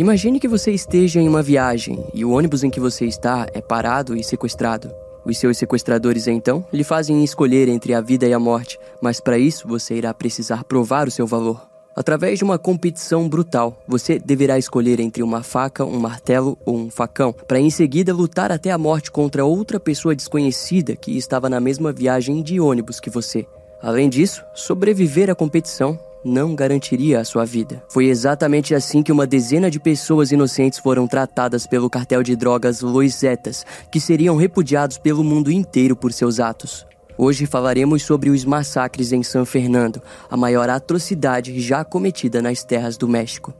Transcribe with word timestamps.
Imagine 0.00 0.40
que 0.40 0.48
você 0.48 0.70
esteja 0.70 1.20
em 1.20 1.28
uma 1.28 1.42
viagem 1.42 2.02
e 2.14 2.24
o 2.24 2.30
ônibus 2.30 2.64
em 2.64 2.70
que 2.70 2.80
você 2.80 3.04
está 3.04 3.46
é 3.52 3.60
parado 3.60 4.16
e 4.16 4.24
sequestrado. 4.24 4.90
Os 5.26 5.36
seus 5.36 5.58
sequestradores 5.58 6.26
então 6.26 6.64
lhe 6.72 6.82
fazem 6.82 7.22
escolher 7.22 7.68
entre 7.68 7.92
a 7.92 8.00
vida 8.00 8.26
e 8.26 8.32
a 8.32 8.38
morte, 8.38 8.78
mas 9.02 9.20
para 9.20 9.36
isso 9.36 9.68
você 9.68 9.96
irá 9.96 10.14
precisar 10.14 10.64
provar 10.64 11.06
o 11.06 11.10
seu 11.10 11.26
valor. 11.26 11.68
Através 11.94 12.38
de 12.38 12.44
uma 12.44 12.58
competição 12.58 13.28
brutal, 13.28 13.78
você 13.86 14.18
deverá 14.18 14.56
escolher 14.56 15.00
entre 15.00 15.22
uma 15.22 15.42
faca, 15.42 15.84
um 15.84 16.00
martelo 16.00 16.56
ou 16.64 16.78
um 16.78 16.88
facão, 16.88 17.34
para 17.34 17.60
em 17.60 17.68
seguida 17.68 18.14
lutar 18.14 18.50
até 18.50 18.70
a 18.70 18.78
morte 18.78 19.10
contra 19.10 19.44
outra 19.44 19.78
pessoa 19.78 20.16
desconhecida 20.16 20.96
que 20.96 21.14
estava 21.14 21.50
na 21.50 21.60
mesma 21.60 21.92
viagem 21.92 22.42
de 22.42 22.58
ônibus 22.58 23.00
que 23.00 23.10
você. 23.10 23.46
Além 23.82 24.08
disso, 24.08 24.42
sobreviver 24.54 25.28
à 25.28 25.34
competição 25.34 25.98
não 26.24 26.54
garantiria 26.54 27.20
a 27.20 27.24
sua 27.24 27.44
vida. 27.44 27.82
Foi 27.88 28.06
exatamente 28.06 28.74
assim 28.74 29.02
que 29.02 29.12
uma 29.12 29.26
dezena 29.26 29.70
de 29.70 29.80
pessoas 29.80 30.32
inocentes 30.32 30.78
foram 30.78 31.06
tratadas 31.06 31.66
pelo 31.66 31.90
cartel 31.90 32.22
de 32.22 32.36
drogas 32.36 32.80
Los 32.80 33.14
Zetas, 33.14 33.64
que 33.90 34.00
seriam 34.00 34.36
repudiados 34.36 34.98
pelo 34.98 35.24
mundo 35.24 35.50
inteiro 35.50 35.96
por 35.96 36.12
seus 36.12 36.40
atos. 36.40 36.86
Hoje 37.16 37.44
falaremos 37.46 38.02
sobre 38.02 38.30
os 38.30 38.44
massacres 38.44 39.12
em 39.12 39.22
San 39.22 39.44
Fernando, 39.44 40.00
a 40.30 40.36
maior 40.36 40.70
atrocidade 40.70 41.60
já 41.60 41.84
cometida 41.84 42.40
nas 42.40 42.64
terras 42.64 42.96
do 42.96 43.06
México. 43.06 43.52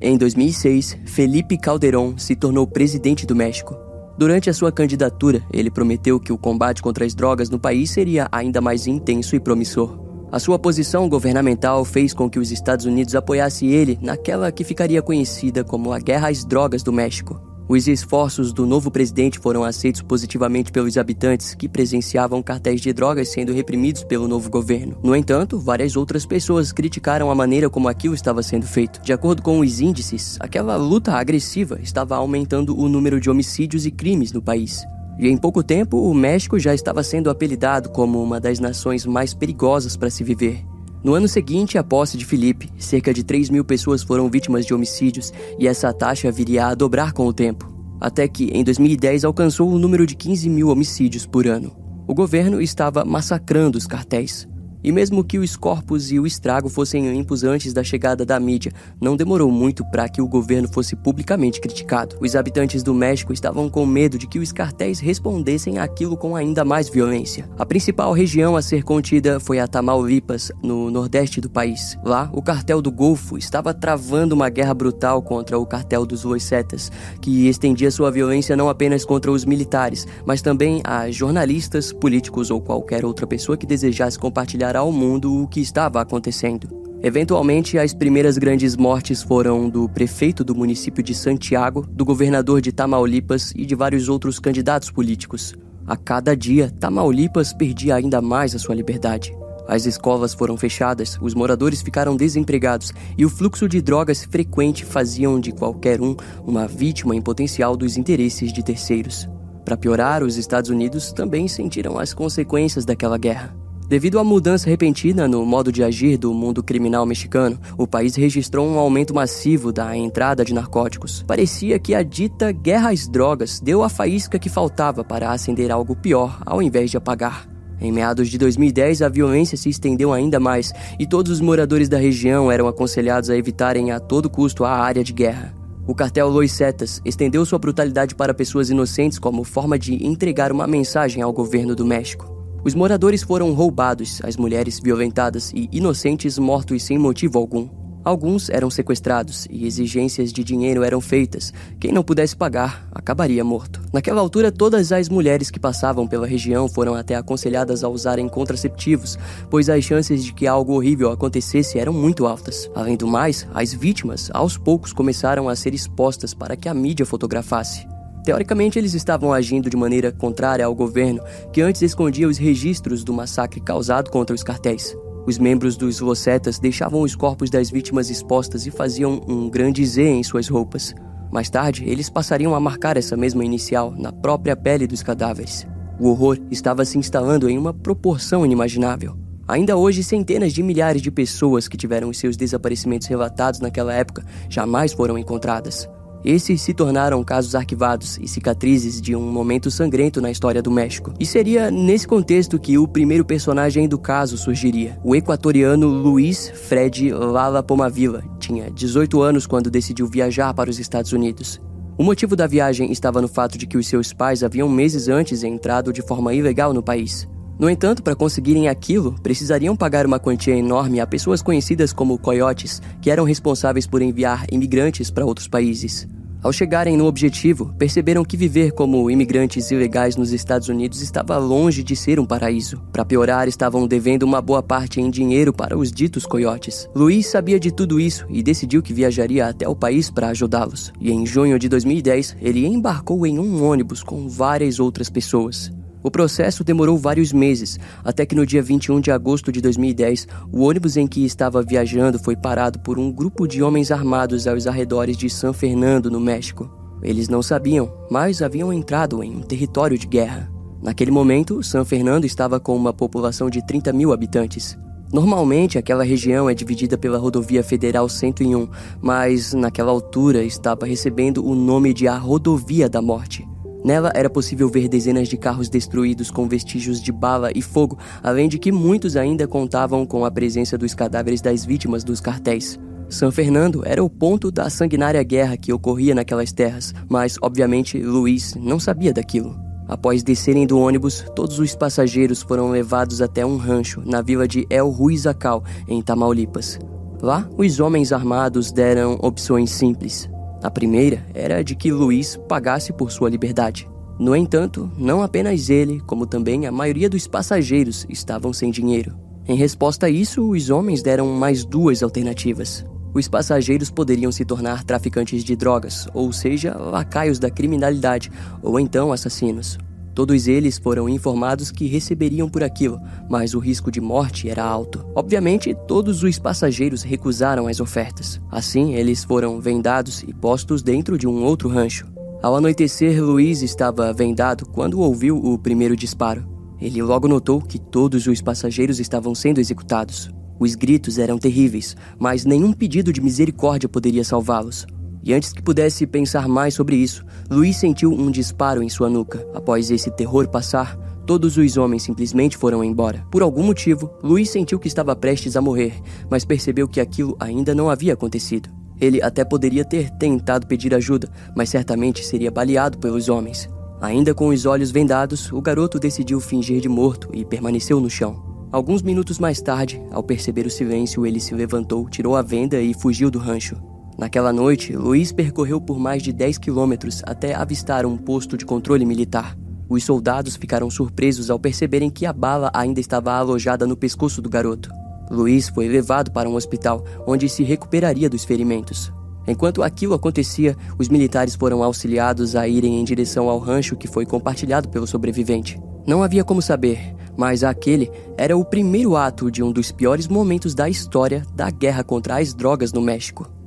Em 0.00 0.18
2006, 0.18 0.98
Felipe 1.06 1.56
Calderón 1.56 2.18
se 2.18 2.34
tornou 2.34 2.66
presidente 2.66 3.24
do 3.24 3.36
México. 3.36 3.91
Durante 4.22 4.48
a 4.48 4.54
sua 4.54 4.70
candidatura, 4.70 5.42
ele 5.52 5.68
prometeu 5.68 6.20
que 6.20 6.32
o 6.32 6.38
combate 6.38 6.80
contra 6.80 7.04
as 7.04 7.12
drogas 7.12 7.50
no 7.50 7.58
país 7.58 7.90
seria 7.90 8.28
ainda 8.30 8.60
mais 8.60 8.86
intenso 8.86 9.34
e 9.34 9.40
promissor. 9.40 9.98
A 10.30 10.38
sua 10.38 10.60
posição 10.60 11.08
governamental 11.08 11.84
fez 11.84 12.14
com 12.14 12.30
que 12.30 12.38
os 12.38 12.52
Estados 12.52 12.86
Unidos 12.86 13.16
apoiassem 13.16 13.72
ele 13.72 13.98
naquela 14.00 14.52
que 14.52 14.62
ficaria 14.62 15.02
conhecida 15.02 15.64
como 15.64 15.92
a 15.92 15.98
Guerra 15.98 16.28
às 16.28 16.44
Drogas 16.44 16.84
do 16.84 16.92
México. 16.92 17.51
Os 17.72 17.88
esforços 17.88 18.52
do 18.52 18.66
novo 18.66 18.90
presidente 18.90 19.38
foram 19.38 19.64
aceitos 19.64 20.02
positivamente 20.02 20.70
pelos 20.70 20.98
habitantes 20.98 21.54
que 21.54 21.66
presenciavam 21.66 22.42
cartéis 22.42 22.82
de 22.82 22.92
drogas 22.92 23.30
sendo 23.30 23.50
reprimidos 23.50 24.04
pelo 24.04 24.28
novo 24.28 24.50
governo. 24.50 24.98
No 25.02 25.16
entanto, 25.16 25.58
várias 25.58 25.96
outras 25.96 26.26
pessoas 26.26 26.70
criticaram 26.70 27.30
a 27.30 27.34
maneira 27.34 27.70
como 27.70 27.88
aquilo 27.88 28.14
estava 28.14 28.42
sendo 28.42 28.66
feito. 28.66 29.00
De 29.00 29.10
acordo 29.10 29.40
com 29.40 29.58
os 29.58 29.80
índices, 29.80 30.36
aquela 30.38 30.76
luta 30.76 31.14
agressiva 31.14 31.80
estava 31.82 32.14
aumentando 32.14 32.78
o 32.78 32.90
número 32.90 33.18
de 33.18 33.30
homicídios 33.30 33.86
e 33.86 33.90
crimes 33.90 34.32
no 34.32 34.42
país. 34.42 34.84
E 35.18 35.26
em 35.26 35.38
pouco 35.38 35.62
tempo, 35.62 35.96
o 35.96 36.12
México 36.12 36.58
já 36.58 36.74
estava 36.74 37.02
sendo 37.02 37.30
apelidado 37.30 37.88
como 37.88 38.22
uma 38.22 38.38
das 38.38 38.60
nações 38.60 39.06
mais 39.06 39.32
perigosas 39.32 39.96
para 39.96 40.10
se 40.10 40.22
viver. 40.22 40.62
No 41.04 41.14
ano 41.14 41.26
seguinte 41.26 41.76
à 41.76 41.82
posse 41.82 42.16
de 42.16 42.24
Felipe, 42.24 42.70
cerca 42.78 43.12
de 43.12 43.24
3 43.24 43.50
mil 43.50 43.64
pessoas 43.64 44.04
foram 44.04 44.30
vítimas 44.30 44.64
de 44.64 44.72
homicídios 44.72 45.32
e 45.58 45.66
essa 45.66 45.92
taxa 45.92 46.30
viria 46.30 46.66
a 46.66 46.74
dobrar 46.74 47.12
com 47.12 47.26
o 47.26 47.32
tempo, 47.32 47.74
até 48.00 48.28
que 48.28 48.44
em 48.52 48.62
2010 48.62 49.24
alcançou 49.24 49.68
o 49.68 49.78
número 49.80 50.06
de 50.06 50.14
15 50.14 50.48
mil 50.48 50.68
homicídios 50.68 51.26
por 51.26 51.48
ano. 51.48 51.74
O 52.06 52.14
governo 52.14 52.60
estava 52.60 53.04
massacrando 53.04 53.76
os 53.76 53.86
cartéis, 53.86 54.48
e 54.82 54.90
mesmo 54.90 55.24
que 55.24 55.38
os 55.38 55.56
corpos 55.56 56.10
e 56.10 56.18
o 56.18 56.26
estrago 56.26 56.68
fossem 56.68 57.10
limpos 57.12 57.44
antes 57.44 57.72
da 57.72 57.82
chegada 57.82 58.24
da 58.24 58.38
mídia, 58.40 58.72
não 59.00 59.16
demorou 59.16 59.50
muito 59.50 59.84
para 59.90 60.08
que 60.08 60.20
o 60.20 60.28
governo 60.28 60.68
fosse 60.68 60.96
publicamente 60.96 61.60
criticado. 61.60 62.16
Os 62.20 62.34
habitantes 62.34 62.82
do 62.82 62.94
México 62.94 63.32
estavam 63.32 63.68
com 63.68 63.84
medo 63.86 64.18
de 64.18 64.26
que 64.26 64.38
os 64.38 64.52
cartéis 64.52 64.98
respondessem 65.00 65.78
àquilo 65.78 66.16
com 66.16 66.34
ainda 66.34 66.64
mais 66.64 66.88
violência. 66.88 67.48
A 67.58 67.66
principal 67.66 68.12
região 68.12 68.56
a 68.56 68.62
ser 68.62 68.82
contida 68.82 69.38
foi 69.38 69.58
a 69.58 69.68
Tamaulipas, 69.68 70.50
no 70.62 70.90
nordeste 70.90 71.40
do 71.40 71.50
país. 71.50 71.98
Lá, 72.04 72.30
o 72.32 72.42
cartel 72.42 72.80
do 72.82 72.90
Golfo 72.90 73.38
estava 73.38 73.72
travando 73.74 74.34
uma 74.34 74.48
guerra 74.48 74.74
brutal 74.74 75.22
contra 75.22 75.58
o 75.58 75.66
cartel 75.66 76.04
dos 76.04 76.24
Loisetas, 76.24 76.90
que 77.20 77.48
estendia 77.48 77.90
sua 77.90 78.10
violência 78.10 78.56
não 78.56 78.68
apenas 78.68 79.04
contra 79.04 79.30
os 79.30 79.44
militares, 79.44 80.06
mas 80.26 80.42
também 80.42 80.80
a 80.84 81.10
jornalistas, 81.10 81.92
políticos 81.92 82.50
ou 82.50 82.60
qualquer 82.60 83.04
outra 83.04 83.26
pessoa 83.26 83.56
que 83.56 83.66
desejasse 83.66 84.18
compartilhar 84.18 84.71
ao 84.80 84.92
mundo 84.92 85.42
o 85.42 85.48
que 85.48 85.60
estava 85.60 86.00
acontecendo. 86.00 86.68
Eventualmente, 87.02 87.76
as 87.78 87.92
primeiras 87.92 88.38
grandes 88.38 88.76
mortes 88.76 89.22
foram 89.22 89.68
do 89.68 89.88
prefeito 89.88 90.44
do 90.44 90.54
município 90.54 91.02
de 91.02 91.14
Santiago, 91.14 91.84
do 91.90 92.04
governador 92.04 92.60
de 92.60 92.70
Tamaulipas 92.70 93.52
e 93.56 93.66
de 93.66 93.74
vários 93.74 94.08
outros 94.08 94.38
candidatos 94.38 94.90
políticos. 94.90 95.54
A 95.84 95.96
cada 95.96 96.36
dia, 96.36 96.70
Tamaulipas 96.70 97.52
perdia 97.52 97.96
ainda 97.96 98.22
mais 98.22 98.54
a 98.54 98.58
sua 98.58 98.76
liberdade. 98.76 99.34
As 99.66 99.84
escolas 99.84 100.34
foram 100.34 100.56
fechadas, 100.56 101.18
os 101.20 101.34
moradores 101.34 101.82
ficaram 101.82 102.16
desempregados 102.16 102.92
e 103.18 103.24
o 103.24 103.30
fluxo 103.30 103.68
de 103.68 103.80
drogas 103.80 104.24
frequente 104.24 104.84
faziam 104.84 105.40
de 105.40 105.50
qualquer 105.52 106.00
um 106.00 106.16
uma 106.46 106.66
vítima 106.66 107.16
em 107.16 107.22
potencial 107.22 107.76
dos 107.76 107.96
interesses 107.96 108.52
de 108.52 108.62
terceiros. 108.62 109.28
Para 109.64 109.76
piorar, 109.76 110.22
os 110.22 110.36
Estados 110.36 110.70
Unidos 110.70 111.12
também 111.12 111.46
sentiram 111.46 111.98
as 111.98 112.12
consequências 112.12 112.84
daquela 112.84 113.16
guerra. 113.16 113.54
Devido 113.92 114.18
à 114.18 114.24
mudança 114.24 114.70
repentina 114.70 115.28
no 115.28 115.44
modo 115.44 115.70
de 115.70 115.84
agir 115.84 116.16
do 116.16 116.32
mundo 116.32 116.62
criminal 116.62 117.04
mexicano, 117.04 117.60
o 117.76 117.86
país 117.86 118.16
registrou 118.16 118.66
um 118.66 118.78
aumento 118.78 119.14
massivo 119.14 119.70
da 119.70 119.94
entrada 119.94 120.42
de 120.46 120.54
narcóticos. 120.54 121.22
Parecia 121.24 121.78
que 121.78 121.94
a 121.94 122.02
dita 122.02 122.52
guerra 122.52 122.90
às 122.90 123.06
drogas 123.06 123.60
deu 123.60 123.82
a 123.82 123.90
faísca 123.90 124.38
que 124.38 124.48
faltava 124.48 125.04
para 125.04 125.30
acender 125.30 125.70
algo 125.70 125.94
pior, 125.94 126.40
ao 126.46 126.62
invés 126.62 126.90
de 126.90 126.96
apagar. 126.96 127.46
Em 127.78 127.92
meados 127.92 128.30
de 128.30 128.38
2010, 128.38 129.02
a 129.02 129.10
violência 129.10 129.58
se 129.58 129.68
estendeu 129.68 130.10
ainda 130.10 130.40
mais 130.40 130.72
e 130.98 131.06
todos 131.06 131.30
os 131.30 131.42
moradores 131.42 131.90
da 131.90 131.98
região 131.98 132.50
eram 132.50 132.66
aconselhados 132.68 133.28
a 133.28 133.36
evitarem 133.36 133.90
a 133.90 134.00
todo 134.00 134.30
custo 134.30 134.64
a 134.64 134.70
área 134.70 135.04
de 135.04 135.12
guerra. 135.12 135.54
O 135.86 135.94
cartel 135.94 136.30
Los 136.30 136.50
Cetas 136.52 137.02
estendeu 137.04 137.44
sua 137.44 137.58
brutalidade 137.58 138.14
para 138.14 138.32
pessoas 138.32 138.70
inocentes 138.70 139.18
como 139.18 139.44
forma 139.44 139.78
de 139.78 140.02
entregar 140.02 140.50
uma 140.50 140.66
mensagem 140.66 141.22
ao 141.22 141.30
governo 141.30 141.76
do 141.76 141.84
México. 141.84 142.31
Os 142.64 142.76
moradores 142.76 143.24
foram 143.24 143.52
roubados, 143.52 144.20
as 144.22 144.36
mulheres 144.36 144.78
violentadas 144.78 145.50
e 145.52 145.68
inocentes 145.72 146.38
mortos 146.38 146.84
sem 146.84 146.96
motivo 146.96 147.36
algum. 147.36 147.68
Alguns 148.04 148.48
eram 148.50 148.70
sequestrados 148.70 149.46
e 149.50 149.66
exigências 149.66 150.32
de 150.32 150.44
dinheiro 150.44 150.84
eram 150.84 151.00
feitas. 151.00 151.52
Quem 151.80 151.90
não 151.92 152.04
pudesse 152.04 152.36
pagar 152.36 152.88
acabaria 152.92 153.44
morto. 153.44 153.80
Naquela 153.92 154.20
altura, 154.20 154.52
todas 154.52 154.92
as 154.92 155.08
mulheres 155.08 155.50
que 155.50 155.58
passavam 155.58 156.06
pela 156.06 156.26
região 156.26 156.68
foram 156.68 156.94
até 156.94 157.16
aconselhadas 157.16 157.82
a 157.82 157.88
usarem 157.88 158.28
contraceptivos, 158.28 159.18
pois 159.50 159.68
as 159.68 159.84
chances 159.84 160.24
de 160.24 160.32
que 160.32 160.46
algo 160.46 160.74
horrível 160.74 161.10
acontecesse 161.10 161.80
eram 161.80 161.92
muito 161.92 162.26
altas. 162.26 162.70
Além 162.76 162.96
do 162.96 163.08
mais, 163.08 163.46
as 163.52 163.72
vítimas 163.72 164.30
aos 164.32 164.56
poucos 164.56 164.92
começaram 164.92 165.48
a 165.48 165.56
ser 165.56 165.74
expostas 165.74 166.32
para 166.32 166.56
que 166.56 166.68
a 166.68 166.74
mídia 166.74 167.06
fotografasse. 167.06 167.86
Teoricamente, 168.24 168.78
eles 168.78 168.94
estavam 168.94 169.32
agindo 169.32 169.68
de 169.68 169.76
maneira 169.76 170.12
contrária 170.12 170.64
ao 170.64 170.74
governo, 170.74 171.20
que 171.52 171.60
antes 171.60 171.82
escondia 171.82 172.28
os 172.28 172.38
registros 172.38 173.02
do 173.02 173.12
massacre 173.12 173.60
causado 173.60 174.10
contra 174.10 174.34
os 174.34 174.44
cartéis. 174.44 174.96
Os 175.26 175.38
membros 175.38 175.76
dos 175.76 176.00
Locetas 176.00 176.58
deixavam 176.58 177.02
os 177.02 177.14
corpos 177.14 177.50
das 177.50 177.70
vítimas 177.70 178.10
expostas 178.10 178.66
e 178.66 178.70
faziam 178.70 179.20
um 179.28 179.48
grande 179.48 179.84
Z 179.84 180.02
em 180.02 180.22
suas 180.22 180.48
roupas. 180.48 180.94
Mais 181.32 181.48
tarde, 181.48 181.84
eles 181.86 182.10
passariam 182.10 182.54
a 182.54 182.60
marcar 182.60 182.96
essa 182.96 183.16
mesma 183.16 183.44
inicial 183.44 183.92
na 183.96 184.12
própria 184.12 184.56
pele 184.56 184.86
dos 184.86 185.02
cadáveres. 185.02 185.66
O 185.98 186.08
horror 186.08 186.38
estava 186.50 186.84
se 186.84 186.98
instalando 186.98 187.48
em 187.48 187.56
uma 187.56 187.72
proporção 187.72 188.44
inimaginável. 188.44 189.16
Ainda 189.46 189.76
hoje, 189.76 190.02
centenas 190.04 190.52
de 190.52 190.62
milhares 190.62 191.02
de 191.02 191.10
pessoas 191.10 191.68
que 191.68 191.76
tiveram 191.76 192.12
seus 192.12 192.36
desaparecimentos 192.36 193.06
relatados 193.06 193.60
naquela 193.60 193.92
época 193.92 194.24
jamais 194.48 194.92
foram 194.92 195.18
encontradas. 195.18 195.88
Esses 196.24 196.62
se 196.62 196.72
tornaram 196.72 197.22
casos 197.24 197.54
arquivados 197.54 198.16
e 198.18 198.28
cicatrizes 198.28 199.00
de 199.00 199.16
um 199.16 199.32
momento 199.32 199.70
sangrento 199.70 200.20
na 200.20 200.30
história 200.30 200.62
do 200.62 200.70
México. 200.70 201.12
E 201.18 201.26
seria 201.26 201.70
nesse 201.70 202.06
contexto 202.06 202.58
que 202.58 202.78
o 202.78 202.86
primeiro 202.86 203.24
personagem 203.24 203.88
do 203.88 203.98
caso 203.98 204.38
surgiria. 204.38 204.98
O 205.02 205.16
equatoriano 205.16 205.88
Luiz 205.88 206.48
Fred 206.48 207.12
Lala 207.12 207.62
Pomavila 207.62 208.22
tinha 208.38 208.70
18 208.70 209.20
anos 209.20 209.46
quando 209.46 209.70
decidiu 209.70 210.06
viajar 210.06 210.54
para 210.54 210.70
os 210.70 210.78
Estados 210.78 211.12
Unidos. 211.12 211.60
O 211.98 212.04
motivo 212.04 212.36
da 212.36 212.46
viagem 212.46 212.90
estava 212.90 213.20
no 213.20 213.28
fato 213.28 213.58
de 213.58 213.66
que 213.66 213.76
os 213.76 213.86
seus 213.86 214.12
pais 214.12 214.42
haviam 214.42 214.68
meses 214.68 215.08
antes 215.08 215.42
entrado 215.42 215.92
de 215.92 216.02
forma 216.02 216.32
ilegal 216.32 216.72
no 216.72 216.82
país. 216.82 217.28
No 217.58 217.68
entanto, 217.70 218.02
para 218.02 218.16
conseguirem 218.16 218.68
aquilo, 218.68 219.14
precisariam 219.22 219.76
pagar 219.76 220.06
uma 220.06 220.18
quantia 220.18 220.56
enorme 220.56 221.00
a 221.00 221.06
pessoas 221.06 221.42
conhecidas 221.42 221.92
como 221.92 222.18
coiotes, 222.18 222.80
que 223.00 223.10
eram 223.10 223.24
responsáveis 223.24 223.86
por 223.86 224.02
enviar 224.02 224.46
imigrantes 224.50 225.10
para 225.10 225.24
outros 225.24 225.46
países. 225.46 226.08
Ao 226.42 226.52
chegarem 226.52 226.96
no 226.96 227.06
objetivo, 227.06 227.72
perceberam 227.78 228.24
que 228.24 228.36
viver 228.36 228.72
como 228.72 229.08
imigrantes 229.08 229.70
ilegais 229.70 230.16
nos 230.16 230.32
Estados 230.32 230.68
Unidos 230.68 231.00
estava 231.00 231.38
longe 231.38 231.84
de 231.84 231.94
ser 231.94 232.18
um 232.18 232.26
paraíso. 232.26 232.82
Para 232.92 233.04
piorar, 233.04 233.46
estavam 233.46 233.86
devendo 233.86 234.24
uma 234.24 234.42
boa 234.42 234.60
parte 234.60 235.00
em 235.00 235.08
dinheiro 235.08 235.52
para 235.52 235.78
os 235.78 235.92
ditos 235.92 236.26
coiotes. 236.26 236.88
Luiz 236.96 237.28
sabia 237.28 237.60
de 237.60 237.70
tudo 237.70 238.00
isso 238.00 238.26
e 238.28 238.42
decidiu 238.42 238.82
que 238.82 238.92
viajaria 238.92 239.46
até 239.46 239.68
o 239.68 239.76
país 239.76 240.10
para 240.10 240.30
ajudá-los. 240.30 240.92
E 241.00 241.12
em 241.12 241.24
junho 241.24 241.60
de 241.60 241.68
2010, 241.68 242.36
ele 242.40 242.66
embarcou 242.66 243.24
em 243.24 243.38
um 243.38 243.62
ônibus 243.62 244.02
com 244.02 244.28
várias 244.28 244.80
outras 244.80 245.08
pessoas. 245.08 245.70
O 246.02 246.10
processo 246.10 246.64
demorou 246.64 246.98
vários 246.98 247.32
meses, 247.32 247.78
até 248.04 248.26
que 248.26 248.34
no 248.34 248.44
dia 248.44 248.62
21 248.62 249.00
de 249.00 249.10
agosto 249.10 249.52
de 249.52 249.60
2010, 249.60 250.26
o 250.50 250.62
ônibus 250.62 250.96
em 250.96 251.06
que 251.06 251.24
estava 251.24 251.62
viajando 251.62 252.18
foi 252.18 252.34
parado 252.34 252.80
por 252.80 252.98
um 252.98 253.10
grupo 253.12 253.46
de 253.46 253.62
homens 253.62 253.90
armados 253.90 254.46
aos 254.46 254.66
arredores 254.66 255.16
de 255.16 255.30
San 255.30 255.52
Fernando, 255.52 256.10
no 256.10 256.18
México. 256.18 256.68
Eles 257.02 257.28
não 257.28 257.42
sabiam, 257.42 257.92
mas 258.10 258.42
haviam 258.42 258.72
entrado 258.72 259.22
em 259.22 259.36
um 259.36 259.40
território 259.40 259.96
de 259.96 260.06
guerra. 260.06 260.50
Naquele 260.82 261.12
momento, 261.12 261.62
San 261.62 261.84
Fernando 261.84 262.24
estava 262.24 262.58
com 262.58 262.74
uma 262.74 262.92
população 262.92 263.48
de 263.48 263.64
30 263.64 263.92
mil 263.92 264.12
habitantes. 264.12 264.76
Normalmente, 265.12 265.78
aquela 265.78 266.02
região 266.02 266.48
é 266.48 266.54
dividida 266.54 266.96
pela 266.96 267.18
Rodovia 267.18 267.62
Federal 267.62 268.08
101, 268.08 268.68
mas 269.00 269.52
naquela 269.52 269.92
altura 269.92 270.42
estava 270.42 270.86
recebendo 270.86 271.46
o 271.46 271.54
nome 271.54 271.92
de 271.92 272.08
a 272.08 272.16
Rodovia 272.16 272.88
da 272.88 273.02
Morte. 273.02 273.46
Nela 273.84 274.12
era 274.14 274.30
possível 274.30 274.68
ver 274.68 274.88
dezenas 274.88 275.28
de 275.28 275.36
carros 275.36 275.68
destruídos 275.68 276.30
com 276.30 276.48
vestígios 276.48 277.00
de 277.00 277.10
bala 277.10 277.50
e 277.54 277.60
fogo, 277.60 277.98
além 278.22 278.48
de 278.48 278.58
que 278.58 278.70
muitos 278.70 279.16
ainda 279.16 279.46
contavam 279.46 280.06
com 280.06 280.24
a 280.24 280.30
presença 280.30 280.78
dos 280.78 280.94
cadáveres 280.94 281.40
das 281.40 281.64
vítimas 281.64 282.04
dos 282.04 282.20
cartéis. 282.20 282.78
São 283.08 283.30
Fernando 283.30 283.82
era 283.84 284.02
o 284.02 284.08
ponto 284.08 284.50
da 284.50 284.70
sanguinária 284.70 285.22
guerra 285.22 285.56
que 285.56 285.72
ocorria 285.72 286.14
naquelas 286.14 286.52
terras, 286.52 286.94
mas 287.08 287.36
obviamente 287.42 287.98
Luiz 287.98 288.54
não 288.54 288.80
sabia 288.80 289.12
daquilo. 289.12 289.54
Após 289.86 290.22
descerem 290.22 290.66
do 290.66 290.78
ônibus, 290.78 291.24
todos 291.34 291.58
os 291.58 291.74
passageiros 291.74 292.40
foram 292.40 292.70
levados 292.70 293.20
até 293.20 293.44
um 293.44 293.58
rancho 293.58 294.02
na 294.06 294.22
vila 294.22 294.48
de 294.48 294.66
El 294.70 294.88
Ruizacal, 294.88 295.62
em 295.86 296.00
Tamaulipas. 296.00 296.78
Lá, 297.20 297.48
os 297.58 297.78
homens 297.78 298.12
armados 298.12 298.72
deram 298.72 299.18
opções 299.20 299.70
simples: 299.70 300.30
a 300.62 300.70
primeira 300.70 301.26
era 301.34 301.62
de 301.62 301.74
que 301.74 301.92
Luiz 301.92 302.38
pagasse 302.48 302.92
por 302.92 303.10
sua 303.10 303.28
liberdade. 303.28 303.88
No 304.18 304.36
entanto, 304.36 304.90
não 304.96 305.22
apenas 305.22 305.68
ele, 305.68 306.00
como 306.00 306.26
também 306.26 306.66
a 306.66 306.72
maioria 306.72 307.10
dos 307.10 307.26
passageiros 307.26 308.06
estavam 308.08 308.52
sem 308.52 308.70
dinheiro. 308.70 309.16
Em 309.48 309.56
resposta 309.56 310.06
a 310.06 310.10
isso, 310.10 310.48
os 310.48 310.70
homens 310.70 311.02
deram 311.02 311.26
mais 311.26 311.64
duas 311.64 312.02
alternativas. 312.02 312.84
Os 313.12 313.26
passageiros 313.26 313.90
poderiam 313.90 314.30
se 314.30 314.44
tornar 314.44 314.84
traficantes 314.84 315.42
de 315.42 315.56
drogas, 315.56 316.06
ou 316.14 316.32
seja, 316.32 316.76
lacaios 316.78 317.38
da 317.38 317.50
criminalidade, 317.50 318.30
ou 318.62 318.78
então 318.78 319.12
assassinos. 319.12 319.76
Todos 320.14 320.46
eles 320.46 320.76
foram 320.76 321.08
informados 321.08 321.70
que 321.70 321.86
receberiam 321.86 322.48
por 322.48 322.62
aquilo, 322.62 323.00
mas 323.30 323.54
o 323.54 323.58
risco 323.58 323.90
de 323.90 324.00
morte 324.00 324.48
era 324.48 324.62
alto. 324.62 325.04
Obviamente, 325.14 325.74
todos 325.88 326.22
os 326.22 326.38
passageiros 326.38 327.02
recusaram 327.02 327.66
as 327.66 327.80
ofertas. 327.80 328.40
Assim, 328.50 328.94
eles 328.94 329.24
foram 329.24 329.58
vendados 329.58 330.22
e 330.22 330.34
postos 330.34 330.82
dentro 330.82 331.16
de 331.16 331.26
um 331.26 331.42
outro 331.42 331.68
rancho. 331.68 332.06
Ao 332.42 332.56
anoitecer, 332.56 333.22
Luiz 333.22 333.62
estava 333.62 334.12
vendado 334.12 334.66
quando 334.66 335.00
ouviu 335.00 335.36
o 335.36 335.58
primeiro 335.58 335.96
disparo. 335.96 336.46
Ele 336.80 337.00
logo 337.00 337.28
notou 337.28 337.62
que 337.62 337.78
todos 337.78 338.26
os 338.26 338.42
passageiros 338.42 338.98
estavam 339.00 339.34
sendo 339.34 339.60
executados. 339.60 340.28
Os 340.58 340.74
gritos 340.74 341.18
eram 341.18 341.38
terríveis, 341.38 341.96
mas 342.18 342.44
nenhum 342.44 342.72
pedido 342.72 343.12
de 343.12 343.20
misericórdia 343.20 343.88
poderia 343.88 344.24
salvá-los. 344.24 344.86
E 345.24 345.32
antes 345.32 345.52
que 345.52 345.62
pudesse 345.62 346.06
pensar 346.06 346.48
mais 346.48 346.74
sobre 346.74 346.96
isso, 346.96 347.24
Luiz 347.50 347.76
sentiu 347.76 348.12
um 348.12 348.30
disparo 348.30 348.82
em 348.82 348.88
sua 348.88 349.08
nuca. 349.08 349.46
Após 349.54 349.90
esse 349.90 350.10
terror 350.10 350.48
passar, 350.48 350.96
todos 351.24 351.56
os 351.56 351.76
homens 351.76 352.02
simplesmente 352.02 352.56
foram 352.56 352.82
embora. 352.82 353.24
Por 353.30 353.42
algum 353.42 353.62
motivo, 353.62 354.10
Luiz 354.22 354.50
sentiu 354.50 354.78
que 354.78 354.88
estava 354.88 355.14
prestes 355.14 355.56
a 355.56 355.60
morrer, 355.60 355.94
mas 356.28 356.44
percebeu 356.44 356.88
que 356.88 357.00
aquilo 357.00 357.36
ainda 357.38 357.74
não 357.74 357.88
havia 357.88 358.14
acontecido. 358.14 358.68
Ele 359.00 359.22
até 359.22 359.44
poderia 359.44 359.84
ter 359.84 360.10
tentado 360.10 360.66
pedir 360.66 360.94
ajuda, 360.94 361.28
mas 361.56 361.70
certamente 361.70 362.24
seria 362.24 362.50
baleado 362.50 362.98
pelos 362.98 363.28
homens. 363.28 363.68
Ainda 364.00 364.34
com 364.34 364.48
os 364.48 364.66
olhos 364.66 364.90
vendados, 364.90 365.52
o 365.52 365.60
garoto 365.60 365.98
decidiu 365.98 366.40
fingir 366.40 366.80
de 366.80 366.88
morto 366.88 367.28
e 367.32 367.44
permaneceu 367.44 368.00
no 368.00 368.10
chão. 368.10 368.42
Alguns 368.72 369.02
minutos 369.02 369.38
mais 369.38 369.60
tarde, 369.60 370.02
ao 370.10 370.22
perceber 370.22 370.66
o 370.66 370.70
silêncio, 370.70 371.26
ele 371.26 371.38
se 371.38 371.54
levantou, 371.54 372.08
tirou 372.08 372.34
a 372.34 372.42
venda 372.42 372.80
e 372.80 372.94
fugiu 372.94 373.30
do 373.30 373.38
rancho. 373.38 373.76
Naquela 374.18 374.52
noite, 374.52 374.94
Luiz 374.94 375.32
percorreu 375.32 375.80
por 375.80 375.98
mais 375.98 376.22
de 376.22 376.32
10 376.32 376.58
quilômetros 376.58 377.22
até 377.24 377.54
avistar 377.54 378.04
um 378.04 378.16
posto 378.16 378.56
de 378.56 378.64
controle 378.64 379.04
militar. 379.04 379.56
Os 379.88 380.04
soldados 380.04 380.56
ficaram 380.56 380.90
surpresos 380.90 381.50
ao 381.50 381.58
perceberem 381.58 382.10
que 382.10 382.24
a 382.24 382.32
bala 382.32 382.70
ainda 382.74 383.00
estava 383.00 383.32
alojada 383.32 383.86
no 383.86 383.96
pescoço 383.96 384.40
do 384.40 384.48
garoto. 384.48 384.90
Luiz 385.30 385.68
foi 385.68 385.88
levado 385.88 386.30
para 386.30 386.48
um 386.48 386.54
hospital, 386.54 387.04
onde 387.26 387.48
se 387.48 387.62
recuperaria 387.62 388.28
dos 388.28 388.44
ferimentos. 388.44 389.12
Enquanto 389.46 389.82
aquilo 389.82 390.14
acontecia, 390.14 390.76
os 390.98 391.08
militares 391.08 391.54
foram 391.54 391.82
auxiliados 391.82 392.54
a 392.54 392.68
irem 392.68 393.00
em 393.00 393.04
direção 393.04 393.48
ao 393.48 393.58
rancho 393.58 393.96
que 393.96 394.06
foi 394.06 394.24
compartilhado 394.24 394.88
pelo 394.88 395.06
sobrevivente. 395.06 395.80
Não 396.06 396.22
havia 396.22 396.44
como 396.44 396.62
saber, 396.62 397.14
mas 397.36 397.64
aquele 397.64 398.10
era 398.36 398.56
o 398.56 398.64
primeiro 398.64 399.16
ato 399.16 399.50
de 399.50 399.62
um 399.62 399.72
dos 399.72 399.90
piores 399.90 400.28
momentos 400.28 400.74
da 400.74 400.88
história 400.88 401.42
da 401.54 401.70
guerra 401.70 402.04
contra 402.04 402.38
as 402.38 402.54
drogas 402.54 402.92
no 402.92 403.00
México. 403.00 403.61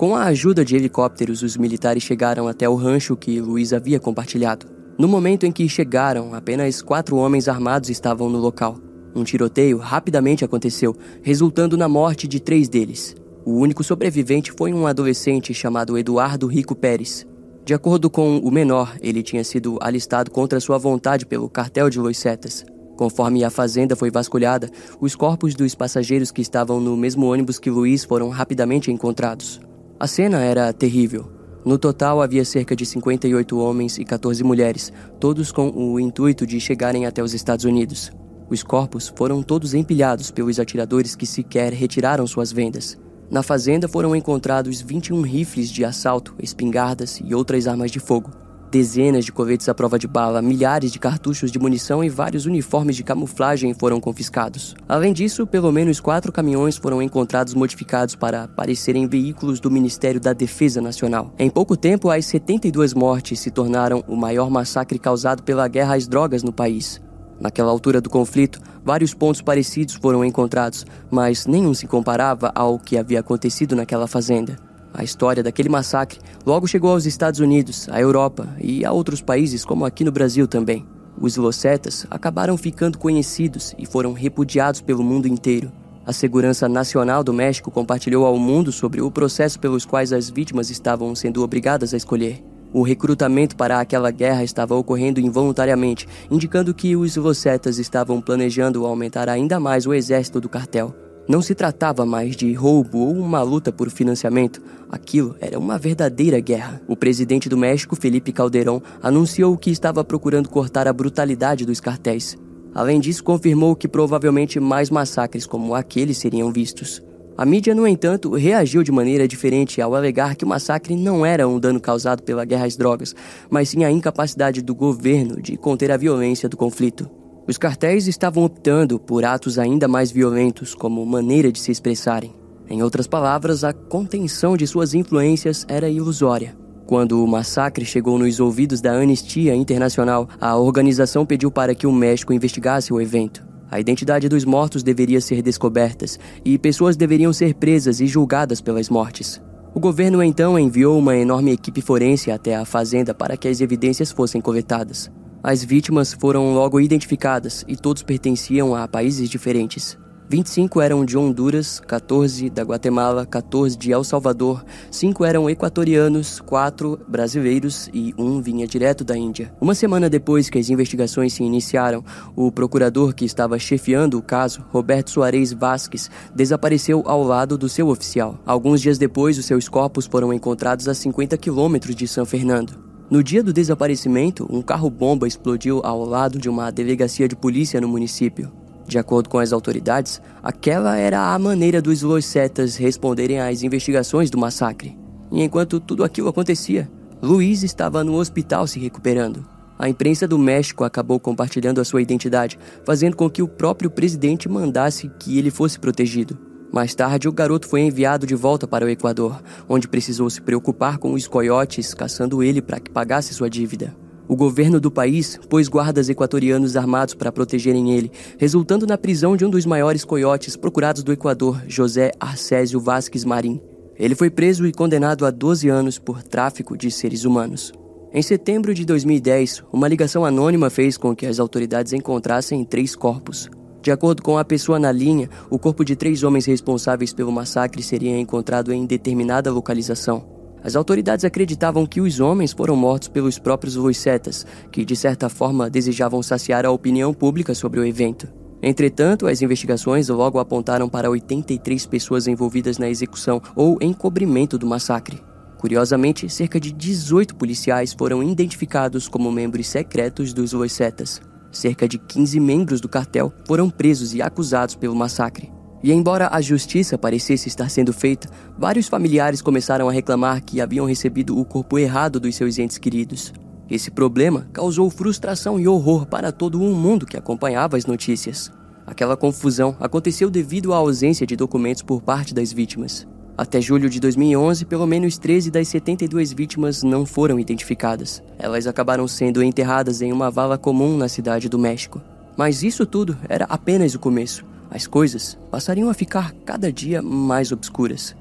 Com 0.00 0.14
a 0.14 0.24
ajuda 0.24 0.64
de 0.64 0.74
helicópteros, 0.74 1.42
os 1.42 1.58
militares 1.58 2.02
chegaram 2.02 2.48
até 2.48 2.66
o 2.66 2.74
rancho 2.74 3.14
que 3.14 3.38
Luiz 3.38 3.70
havia 3.70 4.00
compartilhado. 4.00 4.64
No 4.98 5.06
momento 5.06 5.44
em 5.44 5.52
que 5.52 5.68
chegaram, 5.68 6.32
apenas 6.32 6.80
quatro 6.80 7.16
homens 7.16 7.48
armados 7.48 7.90
estavam 7.90 8.30
no 8.30 8.38
local. 8.38 8.78
Um 9.14 9.24
tiroteio 9.24 9.76
rapidamente 9.76 10.42
aconteceu, 10.42 10.96
resultando 11.20 11.76
na 11.76 11.86
morte 11.86 12.26
de 12.26 12.40
três 12.40 12.66
deles. 12.66 13.14
O 13.44 13.58
único 13.58 13.84
sobrevivente 13.84 14.54
foi 14.56 14.72
um 14.72 14.86
adolescente 14.86 15.52
chamado 15.52 15.98
Eduardo 15.98 16.46
Rico 16.46 16.74
Pérez. 16.74 17.26
De 17.62 17.74
acordo 17.74 18.08
com 18.08 18.38
o 18.38 18.50
menor, 18.50 18.96
ele 19.02 19.22
tinha 19.22 19.44
sido 19.44 19.76
alistado 19.82 20.30
contra 20.30 20.60
sua 20.60 20.78
vontade 20.78 21.26
pelo 21.26 21.46
cartel 21.50 21.90
de 21.90 21.98
Los 21.98 22.16
Setas. 22.16 22.64
Conforme 22.96 23.44
a 23.44 23.50
fazenda 23.50 23.94
foi 23.94 24.10
vasculhada, 24.10 24.70
os 24.98 25.14
corpos 25.14 25.54
dos 25.54 25.74
passageiros 25.74 26.30
que 26.30 26.40
estavam 26.40 26.80
no 26.80 26.96
mesmo 26.96 27.30
ônibus 27.30 27.58
que 27.58 27.68
Luiz 27.68 28.02
foram 28.02 28.30
rapidamente 28.30 28.90
encontrados. 28.90 29.60
A 30.00 30.06
cena 30.06 30.38
era 30.38 30.72
terrível. 30.72 31.30
No 31.62 31.76
total 31.76 32.22
havia 32.22 32.42
cerca 32.42 32.74
de 32.74 32.86
58 32.86 33.58
homens 33.58 33.98
e 33.98 34.04
14 34.06 34.42
mulheres, 34.42 34.90
todos 35.20 35.52
com 35.52 35.68
o 35.68 36.00
intuito 36.00 36.46
de 36.46 36.58
chegarem 36.58 37.04
até 37.04 37.22
os 37.22 37.34
Estados 37.34 37.66
Unidos. 37.66 38.10
Os 38.48 38.62
corpos 38.62 39.12
foram 39.14 39.42
todos 39.42 39.74
empilhados 39.74 40.30
pelos 40.30 40.58
atiradores 40.58 41.14
que 41.14 41.26
sequer 41.26 41.74
retiraram 41.74 42.26
suas 42.26 42.50
vendas. 42.50 42.98
Na 43.30 43.42
fazenda 43.42 43.86
foram 43.86 44.16
encontrados 44.16 44.80
21 44.80 45.20
rifles 45.20 45.68
de 45.68 45.84
assalto, 45.84 46.34
espingardas 46.42 47.20
e 47.22 47.34
outras 47.34 47.66
armas 47.66 47.90
de 47.90 48.00
fogo 48.00 48.30
dezenas 48.70 49.24
de 49.24 49.32
coletes 49.32 49.68
à 49.68 49.74
prova 49.74 49.98
de 49.98 50.06
bala, 50.06 50.40
milhares 50.40 50.92
de 50.92 50.98
cartuchos 50.98 51.50
de 51.50 51.58
munição 51.58 52.04
e 52.04 52.08
vários 52.08 52.46
uniformes 52.46 52.94
de 52.94 53.02
camuflagem 53.02 53.74
foram 53.74 54.00
confiscados. 54.00 54.74
Além 54.88 55.12
disso, 55.12 55.46
pelo 55.46 55.72
menos 55.72 55.98
quatro 55.98 56.30
caminhões 56.30 56.76
foram 56.76 57.02
encontrados 57.02 57.52
modificados 57.54 58.14
para 58.14 58.46
parecerem 58.48 59.08
veículos 59.08 59.58
do 59.58 59.70
Ministério 59.70 60.20
da 60.20 60.32
Defesa 60.32 60.80
Nacional. 60.80 61.34
Em 61.38 61.50
pouco 61.50 61.76
tempo, 61.76 62.10
as 62.10 62.26
72 62.26 62.94
mortes 62.94 63.40
se 63.40 63.50
tornaram 63.50 64.04
o 64.06 64.16
maior 64.16 64.48
massacre 64.48 64.98
causado 64.98 65.42
pela 65.42 65.66
guerra 65.66 65.96
às 65.96 66.06
drogas 66.06 66.42
no 66.42 66.52
país. 66.52 67.00
Naquela 67.40 67.70
altura 67.70 68.00
do 68.00 68.10
conflito, 68.10 68.60
vários 68.84 69.14
pontos 69.14 69.40
parecidos 69.40 69.94
foram 69.94 70.24
encontrados, 70.24 70.84
mas 71.10 71.46
nenhum 71.46 71.72
se 71.72 71.86
comparava 71.86 72.52
ao 72.54 72.78
que 72.78 72.98
havia 72.98 73.20
acontecido 73.20 73.74
naquela 73.74 74.06
fazenda. 74.06 74.69
A 74.92 75.04
história 75.04 75.42
daquele 75.42 75.68
massacre 75.68 76.18
logo 76.44 76.66
chegou 76.66 76.90
aos 76.90 77.06
Estados 77.06 77.40
Unidos, 77.40 77.88
à 77.90 78.00
Europa 78.00 78.48
e 78.60 78.84
a 78.84 78.92
outros 78.92 79.20
países, 79.22 79.64
como 79.64 79.84
aqui 79.84 80.04
no 80.04 80.12
Brasil 80.12 80.46
também. 80.46 80.86
Os 81.20 81.36
Locetas 81.36 82.06
acabaram 82.10 82.56
ficando 82.56 82.98
conhecidos 82.98 83.74
e 83.78 83.86
foram 83.86 84.12
repudiados 84.12 84.80
pelo 84.80 85.04
mundo 85.04 85.28
inteiro. 85.28 85.70
A 86.06 86.12
Segurança 86.12 86.68
Nacional 86.68 87.22
do 87.22 87.32
México 87.32 87.70
compartilhou 87.70 88.24
ao 88.24 88.38
mundo 88.38 88.72
sobre 88.72 89.00
o 89.00 89.10
processo 89.10 89.60
pelos 89.60 89.84
quais 89.84 90.12
as 90.12 90.30
vítimas 90.30 90.70
estavam 90.70 91.14
sendo 91.14 91.42
obrigadas 91.42 91.92
a 91.92 91.96
escolher. 91.96 92.42
O 92.72 92.82
recrutamento 92.82 93.56
para 93.56 93.80
aquela 93.80 94.10
guerra 94.10 94.44
estava 94.44 94.74
ocorrendo 94.74 95.20
involuntariamente, 95.20 96.08
indicando 96.30 96.72
que 96.72 96.96
os 96.96 97.16
Locetas 97.16 97.78
estavam 97.78 98.20
planejando 98.20 98.86
aumentar 98.86 99.28
ainda 99.28 99.60
mais 99.60 99.86
o 99.86 99.92
exército 99.92 100.40
do 100.40 100.48
cartel. 100.48 100.94
Não 101.30 101.40
se 101.40 101.54
tratava 101.54 102.04
mais 102.04 102.34
de 102.34 102.52
roubo 102.54 102.98
ou 102.98 103.12
uma 103.12 103.40
luta 103.40 103.70
por 103.70 103.88
financiamento, 103.88 104.60
aquilo 104.90 105.36
era 105.40 105.56
uma 105.56 105.78
verdadeira 105.78 106.40
guerra. 106.40 106.82
O 106.88 106.96
presidente 106.96 107.48
do 107.48 107.56
México, 107.56 107.94
Felipe 107.94 108.32
Calderón, 108.32 108.80
anunciou 109.00 109.56
que 109.56 109.70
estava 109.70 110.02
procurando 110.02 110.48
cortar 110.48 110.88
a 110.88 110.92
brutalidade 110.92 111.64
dos 111.64 111.78
cartéis. 111.78 112.36
Além 112.74 112.98
disso, 112.98 113.22
confirmou 113.22 113.76
que 113.76 113.86
provavelmente 113.86 114.58
mais 114.58 114.90
massacres 114.90 115.46
como 115.46 115.72
aquele 115.72 116.14
seriam 116.14 116.50
vistos. 116.50 117.00
A 117.38 117.46
mídia, 117.46 117.76
no 117.76 117.86
entanto, 117.86 118.34
reagiu 118.34 118.82
de 118.82 118.90
maneira 118.90 119.28
diferente 119.28 119.80
ao 119.80 119.94
alegar 119.94 120.34
que 120.34 120.44
o 120.44 120.48
massacre 120.48 120.96
não 120.96 121.24
era 121.24 121.46
um 121.46 121.60
dano 121.60 121.78
causado 121.78 122.24
pela 122.24 122.44
guerra 122.44 122.66
às 122.66 122.76
drogas, 122.76 123.14
mas 123.48 123.68
sim 123.68 123.84
a 123.84 123.90
incapacidade 123.92 124.62
do 124.62 124.74
governo 124.74 125.40
de 125.40 125.56
conter 125.56 125.92
a 125.92 125.96
violência 125.96 126.48
do 126.48 126.56
conflito. 126.56 127.08
Os 127.50 127.58
cartéis 127.58 128.06
estavam 128.06 128.44
optando 128.44 128.96
por 128.96 129.24
atos 129.24 129.58
ainda 129.58 129.88
mais 129.88 130.12
violentos 130.12 130.72
como 130.72 131.04
maneira 131.04 131.50
de 131.50 131.58
se 131.58 131.72
expressarem. 131.72 132.32
Em 132.68 132.80
outras 132.80 133.08
palavras, 133.08 133.64
a 133.64 133.72
contenção 133.72 134.56
de 134.56 134.64
suas 134.68 134.94
influências 134.94 135.66
era 135.68 135.88
ilusória. 135.88 136.56
Quando 136.86 137.20
o 137.20 137.26
massacre 137.26 137.84
chegou 137.84 138.16
nos 138.20 138.38
ouvidos 138.38 138.80
da 138.80 138.92
Anistia 138.92 139.52
Internacional, 139.52 140.28
a 140.40 140.56
organização 140.56 141.26
pediu 141.26 141.50
para 141.50 141.74
que 141.74 141.88
o 141.88 141.92
México 141.92 142.32
investigasse 142.32 142.92
o 142.92 143.00
evento. 143.00 143.44
A 143.68 143.80
identidade 143.80 144.28
dos 144.28 144.44
mortos 144.44 144.84
deveria 144.84 145.20
ser 145.20 145.42
descoberta 145.42 146.06
e 146.44 146.56
pessoas 146.56 146.96
deveriam 146.96 147.32
ser 147.32 147.54
presas 147.54 148.00
e 148.00 148.06
julgadas 148.06 148.60
pelas 148.60 148.88
mortes. 148.88 149.42
O 149.74 149.80
governo 149.80 150.22
então 150.22 150.56
enviou 150.56 150.96
uma 150.96 151.16
enorme 151.16 151.50
equipe 151.50 151.82
forense 151.82 152.30
até 152.30 152.54
a 152.54 152.64
fazenda 152.64 153.12
para 153.12 153.36
que 153.36 153.48
as 153.48 153.60
evidências 153.60 154.12
fossem 154.12 154.40
coletadas. 154.40 155.10
As 155.42 155.64
vítimas 155.64 156.12
foram 156.12 156.52
logo 156.52 156.78
identificadas 156.78 157.64
e 157.66 157.74
todos 157.74 158.02
pertenciam 158.02 158.74
a 158.74 158.86
países 158.86 159.30
diferentes. 159.30 159.98
25 160.28 160.82
eram 160.82 161.04
de 161.04 161.16
Honduras, 161.16 161.80
14 161.80 162.50
da 162.50 162.62
Guatemala, 162.62 163.24
14 163.24 163.76
de 163.76 163.90
El 163.90 164.04
Salvador, 164.04 164.62
5 164.90 165.24
eram 165.24 165.48
equatorianos, 165.48 166.40
4 166.40 167.00
brasileiros 167.08 167.88
e 167.92 168.14
um 168.18 168.40
vinha 168.40 168.66
direto 168.66 169.02
da 169.02 169.16
Índia. 169.16 169.52
Uma 169.60 169.74
semana 169.74 170.10
depois 170.10 170.50
que 170.50 170.58
as 170.58 170.68
investigações 170.68 171.32
se 171.32 171.42
iniciaram, 171.42 172.04
o 172.36 172.52
procurador 172.52 173.14
que 173.14 173.24
estava 173.24 173.58
chefiando 173.58 174.18
o 174.18 174.22
caso, 174.22 174.62
Roberto 174.68 175.10
Soares 175.10 175.54
Vasques, 175.54 176.10
desapareceu 176.34 177.02
ao 177.06 177.24
lado 177.24 177.56
do 177.56 177.68
seu 177.68 177.88
oficial. 177.88 178.38
Alguns 178.44 178.82
dias 178.82 178.98
depois, 178.98 179.38
os 179.38 179.46
seus 179.46 179.70
corpos 179.70 180.06
foram 180.06 180.34
encontrados 180.34 180.86
a 180.86 180.94
50 180.94 181.36
quilômetros 181.38 181.96
de 181.96 182.06
São 182.06 182.26
Fernando. 182.26 182.89
No 183.10 183.24
dia 183.24 183.42
do 183.42 183.52
desaparecimento, 183.52 184.46
um 184.48 184.62
carro-bomba 184.62 185.26
explodiu 185.26 185.80
ao 185.82 186.04
lado 186.04 186.38
de 186.38 186.48
uma 186.48 186.70
delegacia 186.70 187.26
de 187.26 187.34
polícia 187.34 187.80
no 187.80 187.88
município. 187.88 188.52
De 188.86 189.00
acordo 189.00 189.28
com 189.28 189.40
as 189.40 189.52
autoridades, 189.52 190.22
aquela 190.40 190.96
era 190.96 191.34
a 191.34 191.38
maneira 191.38 191.82
dos 191.82 192.02
Loisetas 192.02 192.76
responderem 192.76 193.40
às 193.40 193.64
investigações 193.64 194.30
do 194.30 194.38
massacre. 194.38 194.96
E 195.32 195.42
enquanto 195.42 195.80
tudo 195.80 196.04
aquilo 196.04 196.28
acontecia, 196.28 196.88
Luiz 197.20 197.64
estava 197.64 198.04
no 198.04 198.14
hospital 198.14 198.64
se 198.68 198.78
recuperando. 198.78 199.44
A 199.76 199.88
imprensa 199.88 200.28
do 200.28 200.38
México 200.38 200.84
acabou 200.84 201.18
compartilhando 201.18 201.80
a 201.80 201.84
sua 201.84 202.02
identidade, 202.02 202.56
fazendo 202.84 203.16
com 203.16 203.28
que 203.28 203.42
o 203.42 203.48
próprio 203.48 203.90
presidente 203.90 204.48
mandasse 204.48 205.10
que 205.18 205.36
ele 205.36 205.50
fosse 205.50 205.80
protegido. 205.80 206.49
Mais 206.72 206.94
tarde, 206.94 207.28
o 207.28 207.32
garoto 207.32 207.66
foi 207.66 207.80
enviado 207.80 208.26
de 208.26 208.34
volta 208.34 208.66
para 208.66 208.84
o 208.84 208.88
Equador, 208.88 209.42
onde 209.68 209.88
precisou 209.88 210.30
se 210.30 210.40
preocupar 210.40 210.98
com 210.98 211.12
os 211.12 211.26
coiotes 211.26 211.92
caçando 211.92 212.42
ele 212.42 212.62
para 212.62 212.78
que 212.78 212.90
pagasse 212.90 213.34
sua 213.34 213.50
dívida. 213.50 213.94
O 214.28 214.36
governo 214.36 214.78
do 214.78 214.92
país 214.92 215.40
pôs 215.48 215.66
guardas 215.66 216.08
equatorianos 216.08 216.76
armados 216.76 217.14
para 217.14 217.32
protegerem 217.32 217.90
ele, 217.90 218.12
resultando 218.38 218.86
na 218.86 218.96
prisão 218.96 219.36
de 219.36 219.44
um 219.44 219.50
dos 219.50 219.66
maiores 219.66 220.04
coiotes 220.04 220.56
procurados 220.56 221.02
do 221.02 221.12
Equador, 221.12 221.60
José 221.66 222.12
Arcésio 222.20 222.78
Vasques 222.78 223.24
Marim. 223.24 223.60
Ele 223.96 224.14
foi 224.14 224.30
preso 224.30 224.64
e 224.64 224.72
condenado 224.72 225.26
a 225.26 225.30
12 225.32 225.68
anos 225.68 225.98
por 225.98 226.22
tráfico 226.22 226.76
de 226.76 226.92
seres 226.92 227.24
humanos. 227.24 227.72
Em 228.12 228.22
setembro 228.22 228.72
de 228.72 228.84
2010, 228.84 229.64
uma 229.72 229.88
ligação 229.88 230.24
anônima 230.24 230.70
fez 230.70 230.96
com 230.96 231.14
que 231.14 231.26
as 231.26 231.40
autoridades 231.40 231.92
encontrassem 231.92 232.64
três 232.64 232.94
corpos. 232.94 233.50
De 233.82 233.90
acordo 233.90 234.22
com 234.22 234.36
a 234.36 234.44
pessoa 234.44 234.78
na 234.78 234.92
linha, 234.92 235.30
o 235.48 235.58
corpo 235.58 235.84
de 235.84 235.96
três 235.96 236.22
homens 236.22 236.44
responsáveis 236.44 237.12
pelo 237.12 237.32
massacre 237.32 237.82
seria 237.82 238.18
encontrado 238.18 238.72
em 238.72 238.84
determinada 238.84 239.50
localização. 239.50 240.40
As 240.62 240.76
autoridades 240.76 241.24
acreditavam 241.24 241.86
que 241.86 242.02
os 242.02 242.20
homens 242.20 242.52
foram 242.52 242.76
mortos 242.76 243.08
pelos 243.08 243.38
próprios 243.38 243.76
Luisetas, 243.76 244.46
que 244.70 244.84
de 244.84 244.94
certa 244.94 245.30
forma 245.30 245.70
desejavam 245.70 246.22
saciar 246.22 246.66
a 246.66 246.70
opinião 246.70 247.14
pública 247.14 247.54
sobre 247.54 247.80
o 247.80 247.84
evento. 247.84 248.28
Entretanto, 248.62 249.26
as 249.26 249.40
investigações 249.40 250.10
logo 250.10 250.38
apontaram 250.38 250.86
para 250.86 251.08
83 251.08 251.86
pessoas 251.86 252.26
envolvidas 252.26 252.76
na 252.76 252.90
execução 252.90 253.40
ou 253.56 253.78
encobrimento 253.80 254.58
do 254.58 254.66
massacre. 254.66 255.18
Curiosamente, 255.56 256.28
cerca 256.28 256.60
de 256.60 256.70
18 256.70 257.34
policiais 257.36 257.94
foram 257.94 258.22
identificados 258.22 259.08
como 259.08 259.32
membros 259.32 259.66
secretos 259.66 260.34
dos 260.34 260.52
Luisetas. 260.52 261.22
Cerca 261.52 261.88
de 261.88 261.98
15 261.98 262.38
membros 262.38 262.80
do 262.80 262.88
cartel 262.88 263.32
foram 263.46 263.68
presos 263.68 264.14
e 264.14 264.22
acusados 264.22 264.74
pelo 264.74 264.94
massacre. 264.94 265.50
E 265.82 265.92
embora 265.92 266.28
a 266.30 266.40
justiça 266.40 266.98
parecesse 266.98 267.48
estar 267.48 267.68
sendo 267.70 267.92
feita, 267.92 268.28
vários 268.58 268.86
familiares 268.86 269.40
começaram 269.40 269.88
a 269.88 269.92
reclamar 269.92 270.42
que 270.44 270.60
haviam 270.60 270.86
recebido 270.86 271.38
o 271.38 271.44
corpo 271.44 271.78
errado 271.78 272.20
dos 272.20 272.36
seus 272.36 272.58
entes 272.58 272.76
queridos. 272.76 273.32
Esse 273.68 273.90
problema 273.90 274.46
causou 274.52 274.90
frustração 274.90 275.58
e 275.58 275.66
horror 275.66 276.06
para 276.06 276.32
todo 276.32 276.60
o 276.60 276.74
mundo 276.74 277.06
que 277.06 277.16
acompanhava 277.16 277.76
as 277.76 277.86
notícias. 277.86 278.52
Aquela 278.86 279.16
confusão 279.16 279.76
aconteceu 279.80 280.28
devido 280.28 280.74
à 280.74 280.76
ausência 280.76 281.26
de 281.26 281.36
documentos 281.36 281.82
por 281.82 282.02
parte 282.02 282.34
das 282.34 282.52
vítimas. 282.52 283.06
Até 283.40 283.58
julho 283.58 283.88
de 283.88 283.98
2011, 283.98 284.66
pelo 284.66 284.86
menos 284.86 285.16
13 285.16 285.50
das 285.50 285.66
72 285.68 286.30
vítimas 286.30 286.82
não 286.82 287.06
foram 287.06 287.40
identificadas. 287.40 288.22
Elas 288.38 288.66
acabaram 288.66 289.08
sendo 289.08 289.42
enterradas 289.42 290.02
em 290.02 290.12
uma 290.12 290.30
vala 290.30 290.58
comum 290.58 290.94
na 290.94 291.08
cidade 291.08 291.48
do 291.48 291.58
México. 291.58 292.02
Mas 292.36 292.62
isso 292.62 292.84
tudo 292.84 293.16
era 293.30 293.46
apenas 293.46 293.94
o 293.94 293.98
começo 293.98 294.44
as 294.70 294.86
coisas 294.86 295.38
passariam 295.50 295.88
a 295.88 295.94
ficar 295.94 296.34
cada 296.44 296.70
dia 296.70 297.00
mais 297.00 297.50
obscuras. 297.50 298.14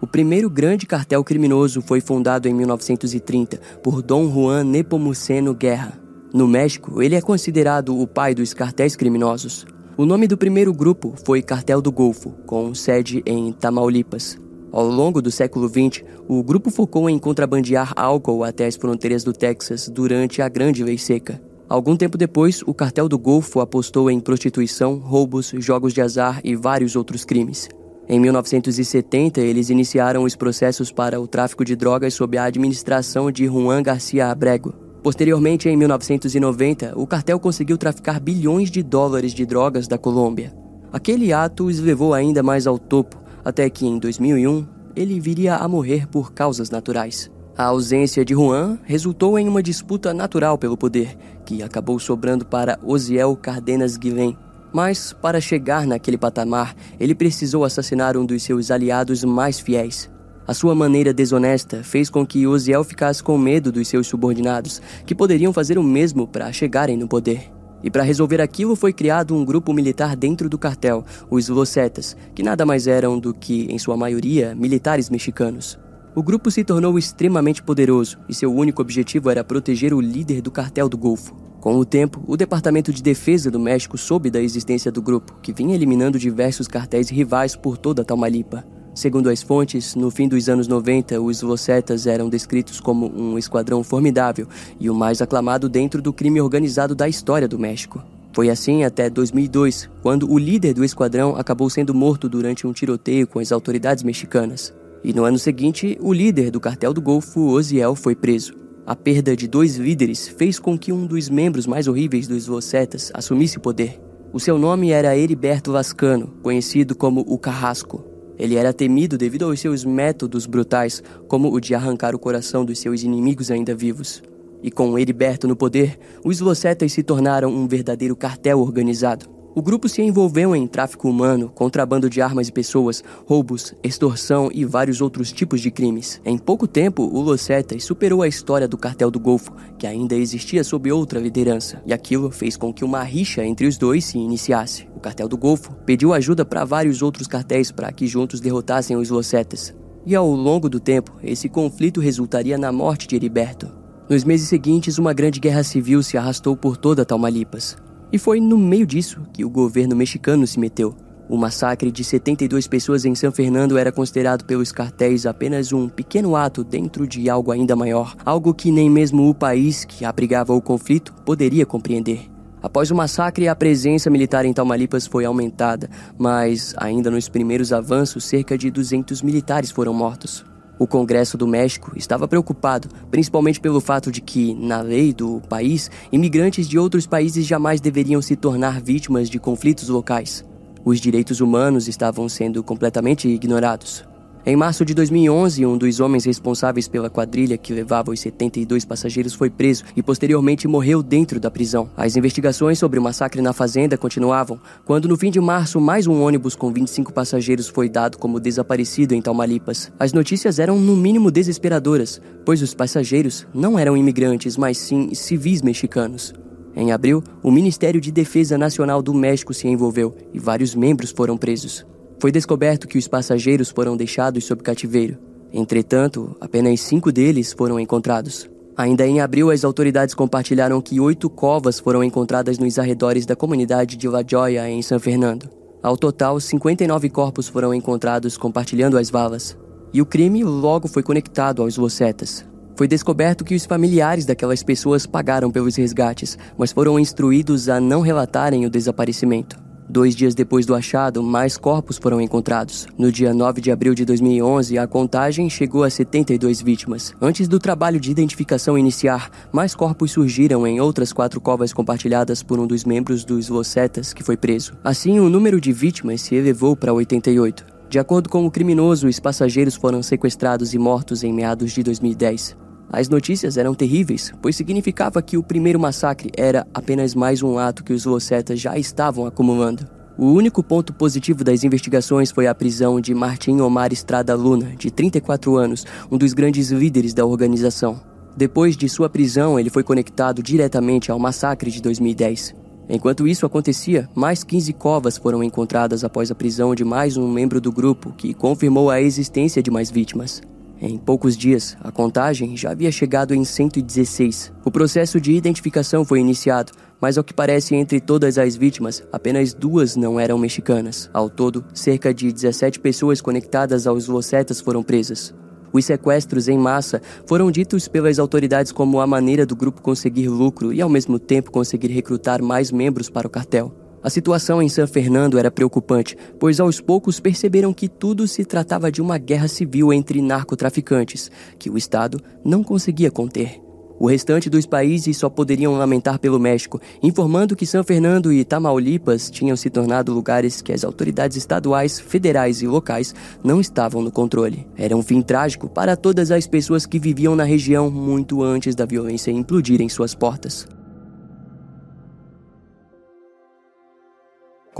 O 0.00 0.06
primeiro 0.06 0.48
grande 0.48 0.86
cartel 0.86 1.22
criminoso 1.22 1.82
foi 1.82 2.00
fundado 2.00 2.48
em 2.48 2.54
1930 2.54 3.60
por 3.82 4.00
Dom 4.00 4.32
Juan 4.32 4.64
Nepomuceno 4.64 5.52
Guerra. 5.52 6.00
No 6.32 6.48
México, 6.48 7.02
ele 7.02 7.14
é 7.14 7.20
considerado 7.20 8.00
o 8.00 8.06
pai 8.06 8.34
dos 8.34 8.54
cartéis 8.54 8.96
criminosos. 8.96 9.66
O 10.00 10.06
nome 10.06 10.26
do 10.26 10.34
primeiro 10.34 10.72
grupo 10.72 11.12
foi 11.26 11.42
Cartel 11.42 11.82
do 11.82 11.92
Golfo, 11.92 12.30
com 12.46 12.74
sede 12.74 13.22
em 13.26 13.52
Tamaulipas. 13.52 14.38
Ao 14.72 14.86
longo 14.86 15.20
do 15.20 15.30
século 15.30 15.68
XX, 15.68 16.02
o 16.26 16.42
grupo 16.42 16.70
focou 16.70 17.10
em 17.10 17.18
contrabandear 17.18 17.92
álcool 17.94 18.42
até 18.42 18.64
as 18.64 18.76
fronteiras 18.76 19.22
do 19.22 19.34
Texas 19.34 19.90
durante 19.90 20.40
a 20.40 20.48
Grande 20.48 20.82
Lei 20.82 20.96
Seca. 20.96 21.38
Algum 21.68 21.96
tempo 21.96 22.16
depois, 22.16 22.62
o 22.62 22.72
cartel 22.72 23.10
do 23.10 23.18
Golfo 23.18 23.60
apostou 23.60 24.10
em 24.10 24.20
prostituição, 24.20 24.96
roubos, 24.96 25.52
jogos 25.58 25.92
de 25.92 26.00
azar 26.00 26.40
e 26.42 26.56
vários 26.56 26.96
outros 26.96 27.22
crimes. 27.22 27.68
Em 28.08 28.18
1970, 28.18 29.42
eles 29.42 29.68
iniciaram 29.68 30.22
os 30.22 30.34
processos 30.34 30.90
para 30.90 31.20
o 31.20 31.28
tráfico 31.28 31.62
de 31.62 31.76
drogas 31.76 32.14
sob 32.14 32.38
a 32.38 32.44
administração 32.44 33.30
de 33.30 33.44
Juan 33.44 33.82
Garcia 33.82 34.30
Abrego. 34.30 34.89
Posteriormente, 35.02 35.68
em 35.68 35.76
1990, 35.76 36.92
o 36.94 37.06
cartel 37.06 37.40
conseguiu 37.40 37.78
traficar 37.78 38.20
bilhões 38.20 38.70
de 38.70 38.82
dólares 38.82 39.32
de 39.32 39.46
drogas 39.46 39.88
da 39.88 39.96
Colômbia. 39.96 40.52
Aquele 40.92 41.32
ato 41.32 41.64
os 41.66 41.78
levou 41.78 42.12
ainda 42.12 42.42
mais 42.42 42.66
ao 42.66 42.78
topo, 42.78 43.16
até 43.44 43.70
que 43.70 43.86
em 43.86 43.98
2001 43.98 44.66
ele 44.94 45.18
viria 45.18 45.56
a 45.56 45.66
morrer 45.66 46.06
por 46.06 46.32
causas 46.32 46.68
naturais. 46.68 47.30
A 47.56 47.64
ausência 47.64 48.24
de 48.24 48.34
Juan 48.34 48.78
resultou 48.84 49.38
em 49.38 49.48
uma 49.48 49.62
disputa 49.62 50.12
natural 50.12 50.58
pelo 50.58 50.76
poder, 50.76 51.16
que 51.46 51.62
acabou 51.62 51.98
sobrando 51.98 52.44
para 52.44 52.78
Osiel 52.82 53.36
Cardenas 53.36 53.96
Guilhem. 53.96 54.36
Mas, 54.72 55.12
para 55.12 55.40
chegar 55.40 55.86
naquele 55.86 56.18
patamar, 56.18 56.74
ele 56.98 57.14
precisou 57.14 57.64
assassinar 57.64 58.16
um 58.16 58.24
dos 58.24 58.42
seus 58.42 58.70
aliados 58.70 59.24
mais 59.24 59.58
fiéis. 59.58 60.10
A 60.50 60.52
sua 60.52 60.74
maneira 60.74 61.14
desonesta 61.14 61.84
fez 61.84 62.10
com 62.10 62.26
que 62.26 62.44
Osiel 62.44 62.82
ficasse 62.82 63.22
com 63.22 63.38
medo 63.38 63.70
dos 63.70 63.86
seus 63.86 64.08
subordinados, 64.08 64.82
que 65.06 65.14
poderiam 65.14 65.52
fazer 65.52 65.78
o 65.78 65.82
mesmo 65.84 66.26
para 66.26 66.52
chegarem 66.52 66.96
no 66.96 67.06
poder. 67.06 67.52
E 67.84 67.88
para 67.88 68.02
resolver 68.02 68.40
aquilo 68.40 68.74
foi 68.74 68.92
criado 68.92 69.32
um 69.32 69.44
grupo 69.44 69.72
militar 69.72 70.16
dentro 70.16 70.48
do 70.48 70.58
cartel, 70.58 71.04
os 71.30 71.48
Losetas, 71.48 72.16
que 72.34 72.42
nada 72.42 72.66
mais 72.66 72.88
eram 72.88 73.16
do 73.16 73.32
que, 73.32 73.68
em 73.70 73.78
sua 73.78 73.96
maioria, 73.96 74.52
militares 74.56 75.08
mexicanos. 75.08 75.78
O 76.16 76.22
grupo 76.22 76.50
se 76.50 76.64
tornou 76.64 76.98
extremamente 76.98 77.62
poderoso 77.62 78.18
e 78.28 78.34
seu 78.34 78.52
único 78.52 78.82
objetivo 78.82 79.30
era 79.30 79.44
proteger 79.44 79.94
o 79.94 80.00
líder 80.00 80.42
do 80.42 80.50
cartel 80.50 80.88
do 80.88 80.98
Golfo. 80.98 81.32
Com 81.60 81.76
o 81.76 81.84
tempo, 81.84 82.24
o 82.26 82.36
Departamento 82.36 82.92
de 82.92 83.04
Defesa 83.04 83.52
do 83.52 83.60
México 83.60 83.96
soube 83.96 84.32
da 84.32 84.42
existência 84.42 84.90
do 84.90 85.00
grupo, 85.00 85.38
que 85.40 85.52
vinha 85.52 85.76
eliminando 85.76 86.18
diversos 86.18 86.66
cartéis 86.66 87.08
rivais 87.08 87.54
por 87.54 87.78
toda 87.78 88.04
Tamaulipa. 88.04 88.79
Segundo 88.94 89.30
as 89.30 89.42
fontes, 89.42 89.94
no 89.94 90.10
fim 90.10 90.26
dos 90.26 90.48
anos 90.48 90.66
90, 90.66 91.20
os 91.20 91.42
Losetas 91.42 92.06
eram 92.06 92.28
descritos 92.28 92.80
como 92.80 93.06
um 93.06 93.38
esquadrão 93.38 93.84
formidável 93.84 94.46
e 94.80 94.90
o 94.90 94.94
mais 94.94 95.22
aclamado 95.22 95.68
dentro 95.68 96.02
do 96.02 96.12
crime 96.12 96.40
organizado 96.40 96.94
da 96.94 97.08
história 97.08 97.46
do 97.46 97.58
México. 97.58 98.02
Foi 98.32 98.50
assim 98.50 98.84
até 98.84 99.08
2002, 99.08 99.88
quando 100.02 100.30
o 100.30 100.38
líder 100.38 100.74
do 100.74 100.84
esquadrão 100.84 101.36
acabou 101.36 101.70
sendo 101.70 101.94
morto 101.94 102.28
durante 102.28 102.66
um 102.66 102.72
tiroteio 102.72 103.26
com 103.26 103.38
as 103.38 103.52
autoridades 103.52 104.02
mexicanas. 104.02 104.74
E 105.02 105.12
no 105.12 105.24
ano 105.24 105.38
seguinte, 105.38 105.96
o 106.00 106.12
líder 106.12 106.50
do 106.50 106.60
cartel 106.60 106.92
do 106.92 107.00
Golfo, 107.00 107.40
Osiel, 107.40 107.94
foi 107.94 108.14
preso. 108.14 108.54
A 108.86 108.96
perda 108.96 109.36
de 109.36 109.46
dois 109.46 109.76
líderes 109.76 110.28
fez 110.28 110.58
com 110.58 110.76
que 110.76 110.92
um 110.92 111.06
dos 111.06 111.28
membros 111.28 111.66
mais 111.66 111.86
horríveis 111.86 112.26
dos 112.26 112.46
Vocetas 112.46 113.10
assumisse 113.14 113.56
o 113.56 113.60
poder. 113.60 114.00
O 114.32 114.38
seu 114.38 114.58
nome 114.58 114.90
era 114.90 115.16
Heriberto 115.16 115.72
Lascano, 115.72 116.34
conhecido 116.42 116.94
como 116.94 117.24
o 117.26 117.38
Carrasco. 117.38 118.09
Ele 118.40 118.56
era 118.56 118.72
temido 118.72 119.18
devido 119.18 119.44
aos 119.44 119.60
seus 119.60 119.84
métodos 119.84 120.46
brutais, 120.46 121.02
como 121.28 121.52
o 121.52 121.60
de 121.60 121.74
arrancar 121.74 122.14
o 122.14 122.18
coração 122.18 122.64
dos 122.64 122.78
seus 122.78 123.02
inimigos 123.02 123.50
ainda 123.50 123.74
vivos. 123.74 124.22
E 124.62 124.70
com 124.70 124.98
Heriberto 124.98 125.46
no 125.46 125.54
poder, 125.54 125.98
os 126.24 126.40
Vocetas 126.40 126.90
se 126.90 127.02
tornaram 127.02 127.50
um 127.50 127.68
verdadeiro 127.68 128.16
cartel 128.16 128.58
organizado. 128.58 129.39
O 129.60 129.62
grupo 129.62 129.90
se 129.90 130.00
envolveu 130.00 130.56
em 130.56 130.66
tráfico 130.66 131.06
humano, 131.06 131.52
contrabando 131.54 132.08
de 132.08 132.22
armas 132.22 132.48
e 132.48 132.52
pessoas, 132.52 133.04
roubos, 133.26 133.74
extorsão 133.82 134.48
e 134.50 134.64
vários 134.64 135.02
outros 135.02 135.30
tipos 135.30 135.60
de 135.60 135.70
crimes. 135.70 136.18
Em 136.24 136.38
pouco 136.38 136.66
tempo, 136.66 137.02
o 137.02 137.20
Los 137.20 137.42
Cetas 137.42 137.84
superou 137.84 138.22
a 138.22 138.26
história 138.26 138.66
do 138.66 138.78
cartel 138.78 139.10
do 139.10 139.20
Golfo, 139.20 139.52
que 139.78 139.86
ainda 139.86 140.14
existia 140.14 140.64
sob 140.64 140.90
outra 140.90 141.20
liderança, 141.20 141.82
e 141.84 141.92
aquilo 141.92 142.30
fez 142.30 142.56
com 142.56 142.72
que 142.72 142.86
uma 142.86 143.02
rixa 143.02 143.44
entre 143.44 143.66
os 143.66 143.76
dois 143.76 144.06
se 144.06 144.16
iniciasse. 144.16 144.88
O 144.96 144.98
cartel 144.98 145.28
do 145.28 145.36
Golfo 145.36 145.74
pediu 145.84 146.14
ajuda 146.14 146.42
para 146.42 146.64
vários 146.64 147.02
outros 147.02 147.26
cartéis 147.26 147.70
para 147.70 147.92
que 147.92 148.06
juntos 148.06 148.40
derrotassem 148.40 148.96
os 148.96 149.10
Los 149.10 149.26
Cetas. 149.26 149.74
E 150.06 150.14
ao 150.14 150.30
longo 150.30 150.70
do 150.70 150.80
tempo, 150.80 151.12
esse 151.22 151.50
conflito 151.50 152.00
resultaria 152.00 152.56
na 152.56 152.72
morte 152.72 153.06
de 153.06 153.14
Heriberto. 153.14 153.70
Nos 154.08 154.24
meses 154.24 154.48
seguintes, 154.48 154.96
uma 154.96 155.12
grande 155.12 155.38
guerra 155.38 155.62
civil 155.62 156.02
se 156.02 156.16
arrastou 156.16 156.56
por 156.56 156.78
toda 156.78 157.04
Tamaulipas. 157.04 157.76
E 158.12 158.18
foi 158.18 158.40
no 158.40 158.58
meio 158.58 158.86
disso 158.86 159.20
que 159.32 159.44
o 159.44 159.50
governo 159.50 159.94
mexicano 159.94 160.46
se 160.46 160.58
meteu. 160.58 160.96
O 161.28 161.36
massacre 161.36 161.92
de 161.92 162.02
72 162.02 162.66
pessoas 162.66 163.04
em 163.04 163.14
São 163.14 163.30
Fernando 163.30 163.78
era 163.78 163.92
considerado 163.92 164.44
pelos 164.44 164.72
cartéis 164.72 165.26
apenas 165.26 165.72
um 165.72 165.88
pequeno 165.88 166.34
ato 166.34 166.64
dentro 166.64 167.06
de 167.06 167.30
algo 167.30 167.52
ainda 167.52 167.76
maior, 167.76 168.16
algo 168.24 168.52
que 168.52 168.72
nem 168.72 168.90
mesmo 168.90 169.28
o 169.28 169.34
país 169.34 169.84
que 169.84 170.04
abrigava 170.04 170.52
o 170.52 170.60
conflito 170.60 171.14
poderia 171.24 171.64
compreender. 171.64 172.28
Após 172.60 172.90
o 172.90 172.96
massacre, 172.96 173.46
a 173.46 173.54
presença 173.54 174.10
militar 174.10 174.44
em 174.44 174.52
Tamaulipas 174.52 175.06
foi 175.06 175.24
aumentada, 175.24 175.88
mas 176.18 176.74
ainda 176.76 177.12
nos 177.12 177.28
primeiros 177.28 177.72
avanços, 177.72 178.24
cerca 178.24 178.58
de 178.58 178.68
200 178.68 179.22
militares 179.22 179.70
foram 179.70 179.94
mortos. 179.94 180.44
O 180.80 180.86
Congresso 180.86 181.36
do 181.36 181.46
México 181.46 181.92
estava 181.94 182.26
preocupado, 182.26 182.88
principalmente 183.10 183.60
pelo 183.60 183.82
fato 183.82 184.10
de 184.10 184.22
que, 184.22 184.54
na 184.54 184.80
lei 184.80 185.12
do 185.12 185.42
país, 185.46 185.90
imigrantes 186.10 186.66
de 186.66 186.78
outros 186.78 187.06
países 187.06 187.44
jamais 187.44 187.82
deveriam 187.82 188.22
se 188.22 188.34
tornar 188.34 188.80
vítimas 188.80 189.28
de 189.28 189.38
conflitos 189.38 189.90
locais. 189.90 190.42
Os 190.82 190.98
direitos 190.98 191.42
humanos 191.42 191.86
estavam 191.86 192.30
sendo 192.30 192.64
completamente 192.64 193.28
ignorados. 193.28 194.09
Em 194.44 194.56
março 194.56 194.86
de 194.86 194.94
2011, 194.94 195.66
um 195.66 195.76
dos 195.76 196.00
homens 196.00 196.24
responsáveis 196.24 196.88
pela 196.88 197.10
quadrilha 197.10 197.58
que 197.58 197.74
levava 197.74 198.10
os 198.10 198.20
72 198.20 198.86
passageiros 198.86 199.34
foi 199.34 199.50
preso 199.50 199.84
e 199.94 200.02
posteriormente 200.02 200.66
morreu 200.66 201.02
dentro 201.02 201.38
da 201.38 201.50
prisão. 201.50 201.90
As 201.94 202.16
investigações 202.16 202.78
sobre 202.78 202.98
o 202.98 203.02
massacre 203.02 203.42
na 203.42 203.52
fazenda 203.52 203.98
continuavam, 203.98 204.58
quando 204.86 205.06
no 205.06 205.16
fim 205.18 205.30
de 205.30 205.38
março 205.38 205.78
mais 205.78 206.06
um 206.06 206.22
ônibus 206.22 206.56
com 206.56 206.72
25 206.72 207.12
passageiros 207.12 207.68
foi 207.68 207.90
dado 207.90 208.16
como 208.16 208.40
desaparecido 208.40 209.14
em 209.14 209.20
Tamaulipas. 209.20 209.92
As 209.98 210.14
notícias 210.14 210.58
eram 210.58 210.80
no 210.80 210.96
mínimo 210.96 211.30
desesperadoras, 211.30 212.18
pois 212.42 212.62
os 212.62 212.72
passageiros 212.72 213.46
não 213.52 213.78
eram 213.78 213.94
imigrantes, 213.94 214.56
mas 214.56 214.78
sim 214.78 215.12
civis 215.12 215.60
mexicanos. 215.60 216.32
Em 216.74 216.92
abril, 216.92 217.22
o 217.42 217.50
Ministério 217.50 218.00
de 218.00 218.10
Defesa 218.10 218.56
Nacional 218.56 219.02
do 219.02 219.12
México 219.12 219.52
se 219.52 219.68
envolveu 219.68 220.16
e 220.32 220.38
vários 220.38 220.74
membros 220.74 221.10
foram 221.10 221.36
presos. 221.36 221.84
Foi 222.20 222.30
descoberto 222.30 222.86
que 222.86 222.98
os 222.98 223.08
passageiros 223.08 223.70
foram 223.70 223.96
deixados 223.96 224.44
sob 224.44 224.62
cativeiro. 224.62 225.16
Entretanto, 225.50 226.36
apenas 226.38 226.80
cinco 226.80 227.10
deles 227.10 227.50
foram 227.54 227.80
encontrados. 227.80 228.48
Ainda 228.76 229.06
em 229.06 229.22
abril, 229.22 229.50
as 229.50 229.64
autoridades 229.64 230.14
compartilharam 230.14 230.82
que 230.82 231.00
oito 231.00 231.30
covas 231.30 231.80
foram 231.80 232.04
encontradas 232.04 232.58
nos 232.58 232.78
arredores 232.78 233.24
da 233.24 233.34
comunidade 233.34 233.96
de 233.96 234.06
La 234.06 234.22
Joya, 234.22 234.68
em 234.68 234.82
São 234.82 235.00
Fernando. 235.00 235.48
Ao 235.82 235.96
total, 235.96 236.38
59 236.38 237.08
corpos 237.08 237.48
foram 237.48 237.72
encontrados 237.72 238.36
compartilhando 238.36 238.98
as 238.98 239.08
valas. 239.08 239.56
E 239.90 240.02
o 240.02 240.06
crime 240.06 240.44
logo 240.44 240.88
foi 240.88 241.02
conectado 241.02 241.62
aos 241.62 241.78
locetas. 241.78 242.44
Foi 242.76 242.86
descoberto 242.86 243.44
que 243.44 243.54
os 243.54 243.64
familiares 243.64 244.26
daquelas 244.26 244.62
pessoas 244.62 245.06
pagaram 245.06 245.50
pelos 245.50 245.74
resgates, 245.74 246.36
mas 246.58 246.70
foram 246.70 246.98
instruídos 246.98 247.70
a 247.70 247.80
não 247.80 248.02
relatarem 248.02 248.66
o 248.66 248.70
desaparecimento. 248.70 249.69
Dois 249.90 250.14
dias 250.14 250.36
depois 250.36 250.64
do 250.64 250.72
achado, 250.72 251.20
mais 251.20 251.56
corpos 251.56 251.98
foram 251.98 252.20
encontrados. 252.20 252.86
No 252.96 253.10
dia 253.10 253.34
9 253.34 253.60
de 253.60 253.72
abril 253.72 253.92
de 253.92 254.04
2011, 254.04 254.78
a 254.78 254.86
contagem 254.86 255.50
chegou 255.50 255.82
a 255.82 255.90
72 255.90 256.62
vítimas. 256.62 257.12
Antes 257.20 257.48
do 257.48 257.58
trabalho 257.58 257.98
de 257.98 258.08
identificação 258.08 258.78
iniciar, 258.78 259.28
mais 259.50 259.74
corpos 259.74 260.12
surgiram 260.12 260.64
em 260.64 260.80
outras 260.80 261.12
quatro 261.12 261.40
covas 261.40 261.72
compartilhadas 261.72 262.40
por 262.40 262.60
um 262.60 262.68
dos 262.68 262.84
membros 262.84 263.24
dos 263.24 263.48
Locetas 263.48 264.12
que 264.12 264.22
foi 264.22 264.36
preso. 264.36 264.74
Assim, 264.84 265.18
o 265.18 265.28
número 265.28 265.60
de 265.60 265.72
vítimas 265.72 266.20
se 266.20 266.36
elevou 266.36 266.76
para 266.76 266.92
88. 266.92 267.66
De 267.88 267.98
acordo 267.98 268.28
com 268.28 268.46
o 268.46 268.50
criminoso, 268.50 269.08
os 269.08 269.18
passageiros 269.18 269.74
foram 269.74 270.04
sequestrados 270.04 270.72
e 270.72 270.78
mortos 270.78 271.24
em 271.24 271.32
meados 271.32 271.72
de 271.72 271.82
2010. 271.82 272.56
As 272.92 273.08
notícias 273.08 273.56
eram 273.56 273.72
terríveis, 273.72 274.32
pois 274.42 274.56
significava 274.56 275.22
que 275.22 275.36
o 275.36 275.42
primeiro 275.44 275.78
massacre 275.78 276.30
era 276.36 276.66
apenas 276.74 277.14
mais 277.14 277.40
um 277.40 277.56
ato 277.56 277.84
que 277.84 277.92
os 277.92 278.04
Locetas 278.04 278.58
já 278.58 278.76
estavam 278.76 279.26
acumulando. 279.26 279.86
O 280.18 280.32
único 280.32 280.60
ponto 280.60 280.92
positivo 280.92 281.44
das 281.44 281.62
investigações 281.62 282.32
foi 282.32 282.48
a 282.48 282.54
prisão 282.54 283.00
de 283.00 283.14
Martim 283.14 283.60
Omar 283.60 283.92
Estrada 283.92 284.34
Luna, 284.34 284.74
de 284.76 284.90
34 284.90 285.56
anos, 285.56 285.86
um 286.10 286.18
dos 286.18 286.32
grandes 286.32 286.70
líderes 286.72 287.14
da 287.14 287.24
organização. 287.24 288.00
Depois 288.36 288.76
de 288.76 288.88
sua 288.88 289.08
prisão, 289.08 289.58
ele 289.58 289.70
foi 289.70 289.84
conectado 289.84 290.42
diretamente 290.42 291.12
ao 291.12 291.18
massacre 291.18 291.70
de 291.70 291.80
2010. 291.80 292.54
Enquanto 292.88 293.26
isso 293.26 293.46
acontecia, 293.46 294.08
mais 294.16 294.42
15 294.42 294.72
covas 294.72 295.16
foram 295.16 295.44
encontradas 295.44 296.02
após 296.02 296.28
a 296.30 296.34
prisão 296.34 296.74
de 296.74 296.84
mais 296.84 297.16
um 297.16 297.30
membro 297.30 297.60
do 297.60 297.70
grupo, 297.70 298.12
que 298.16 298.34
confirmou 298.34 298.90
a 298.90 299.00
existência 299.00 299.62
de 299.62 299.70
mais 299.70 299.92
vítimas. 299.92 300.42
Em 300.82 300.96
poucos 300.96 301.36
dias, 301.36 301.76
a 301.82 301.92
contagem 301.92 302.56
já 302.56 302.70
havia 302.70 302.90
chegado 302.90 303.34
em 303.34 303.44
116. 303.44 304.50
O 304.64 304.70
processo 304.70 305.20
de 305.20 305.30
identificação 305.30 306.06
foi 306.06 306.20
iniciado, 306.20 306.72
mas 306.98 307.18
ao 307.18 307.24
que 307.24 307.34
parece, 307.34 307.74
entre 307.74 308.00
todas 308.00 308.38
as 308.38 308.56
vítimas, 308.56 309.02
apenas 309.12 309.52
duas 309.52 309.94
não 309.94 310.18
eram 310.18 310.38
mexicanas. 310.38 311.10
Ao 311.12 311.28
todo, 311.28 311.62
cerca 311.74 312.14
de 312.14 312.32
17 312.32 312.80
pessoas 312.80 313.20
conectadas 313.20 313.86
aos 313.86 314.08
locetas 314.08 314.58
foram 314.58 314.82
presas. 314.82 315.34
Os 315.70 315.84
sequestros 315.84 316.48
em 316.48 316.56
massa 316.56 317.02
foram 317.26 317.50
ditos 317.50 317.86
pelas 317.86 318.18
autoridades 318.18 318.72
como 318.72 319.00
a 319.00 319.06
maneira 319.06 319.44
do 319.44 319.54
grupo 319.54 319.82
conseguir 319.82 320.28
lucro 320.28 320.72
e, 320.72 320.80
ao 320.80 320.88
mesmo 320.88 321.18
tempo, 321.18 321.50
conseguir 321.50 321.88
recrutar 321.88 322.42
mais 322.42 322.72
membros 322.72 323.10
para 323.10 323.26
o 323.26 323.30
cartel. 323.30 323.70
A 324.02 324.08
situação 324.08 324.62
em 324.62 324.68
San 324.68 324.86
Fernando 324.86 325.38
era 325.38 325.50
preocupante, 325.50 326.16
pois 326.38 326.58
aos 326.58 326.80
poucos 326.80 327.20
perceberam 327.20 327.72
que 327.72 327.86
tudo 327.86 328.26
se 328.26 328.46
tratava 328.46 328.90
de 328.90 329.02
uma 329.02 329.18
guerra 329.18 329.46
civil 329.46 329.92
entre 329.92 330.22
narcotraficantes, 330.22 331.30
que 331.58 331.68
o 331.68 331.76
Estado 331.76 332.18
não 332.42 332.64
conseguia 332.64 333.10
conter. 333.10 333.60
O 333.98 334.06
restante 334.06 334.48
dos 334.48 334.64
países 334.64 335.18
só 335.18 335.28
poderiam 335.28 335.74
lamentar 335.74 336.18
pelo 336.18 336.40
México, 336.40 336.80
informando 337.02 337.54
que 337.54 337.66
São 337.66 337.84
Fernando 337.84 338.32
e 338.32 338.42
Tamaulipas 338.42 339.30
tinham 339.30 339.54
se 339.54 339.68
tornado 339.68 340.14
lugares 340.14 340.62
que 340.62 340.72
as 340.72 340.82
autoridades 340.82 341.36
estaduais, 341.36 342.00
federais 342.00 342.62
e 342.62 342.66
locais 342.66 343.14
não 343.44 343.60
estavam 343.60 344.00
no 344.00 344.10
controle. 344.10 344.66
Era 344.78 344.96
um 344.96 345.02
fim 345.02 345.20
trágico 345.20 345.68
para 345.68 345.94
todas 345.94 346.30
as 346.30 346.46
pessoas 346.46 346.86
que 346.86 346.98
viviam 346.98 347.36
na 347.36 347.44
região 347.44 347.90
muito 347.90 348.42
antes 348.42 348.74
da 348.74 348.86
violência 348.86 349.30
implodir 349.30 349.82
em 349.82 349.88
suas 349.90 350.14
portas. 350.14 350.66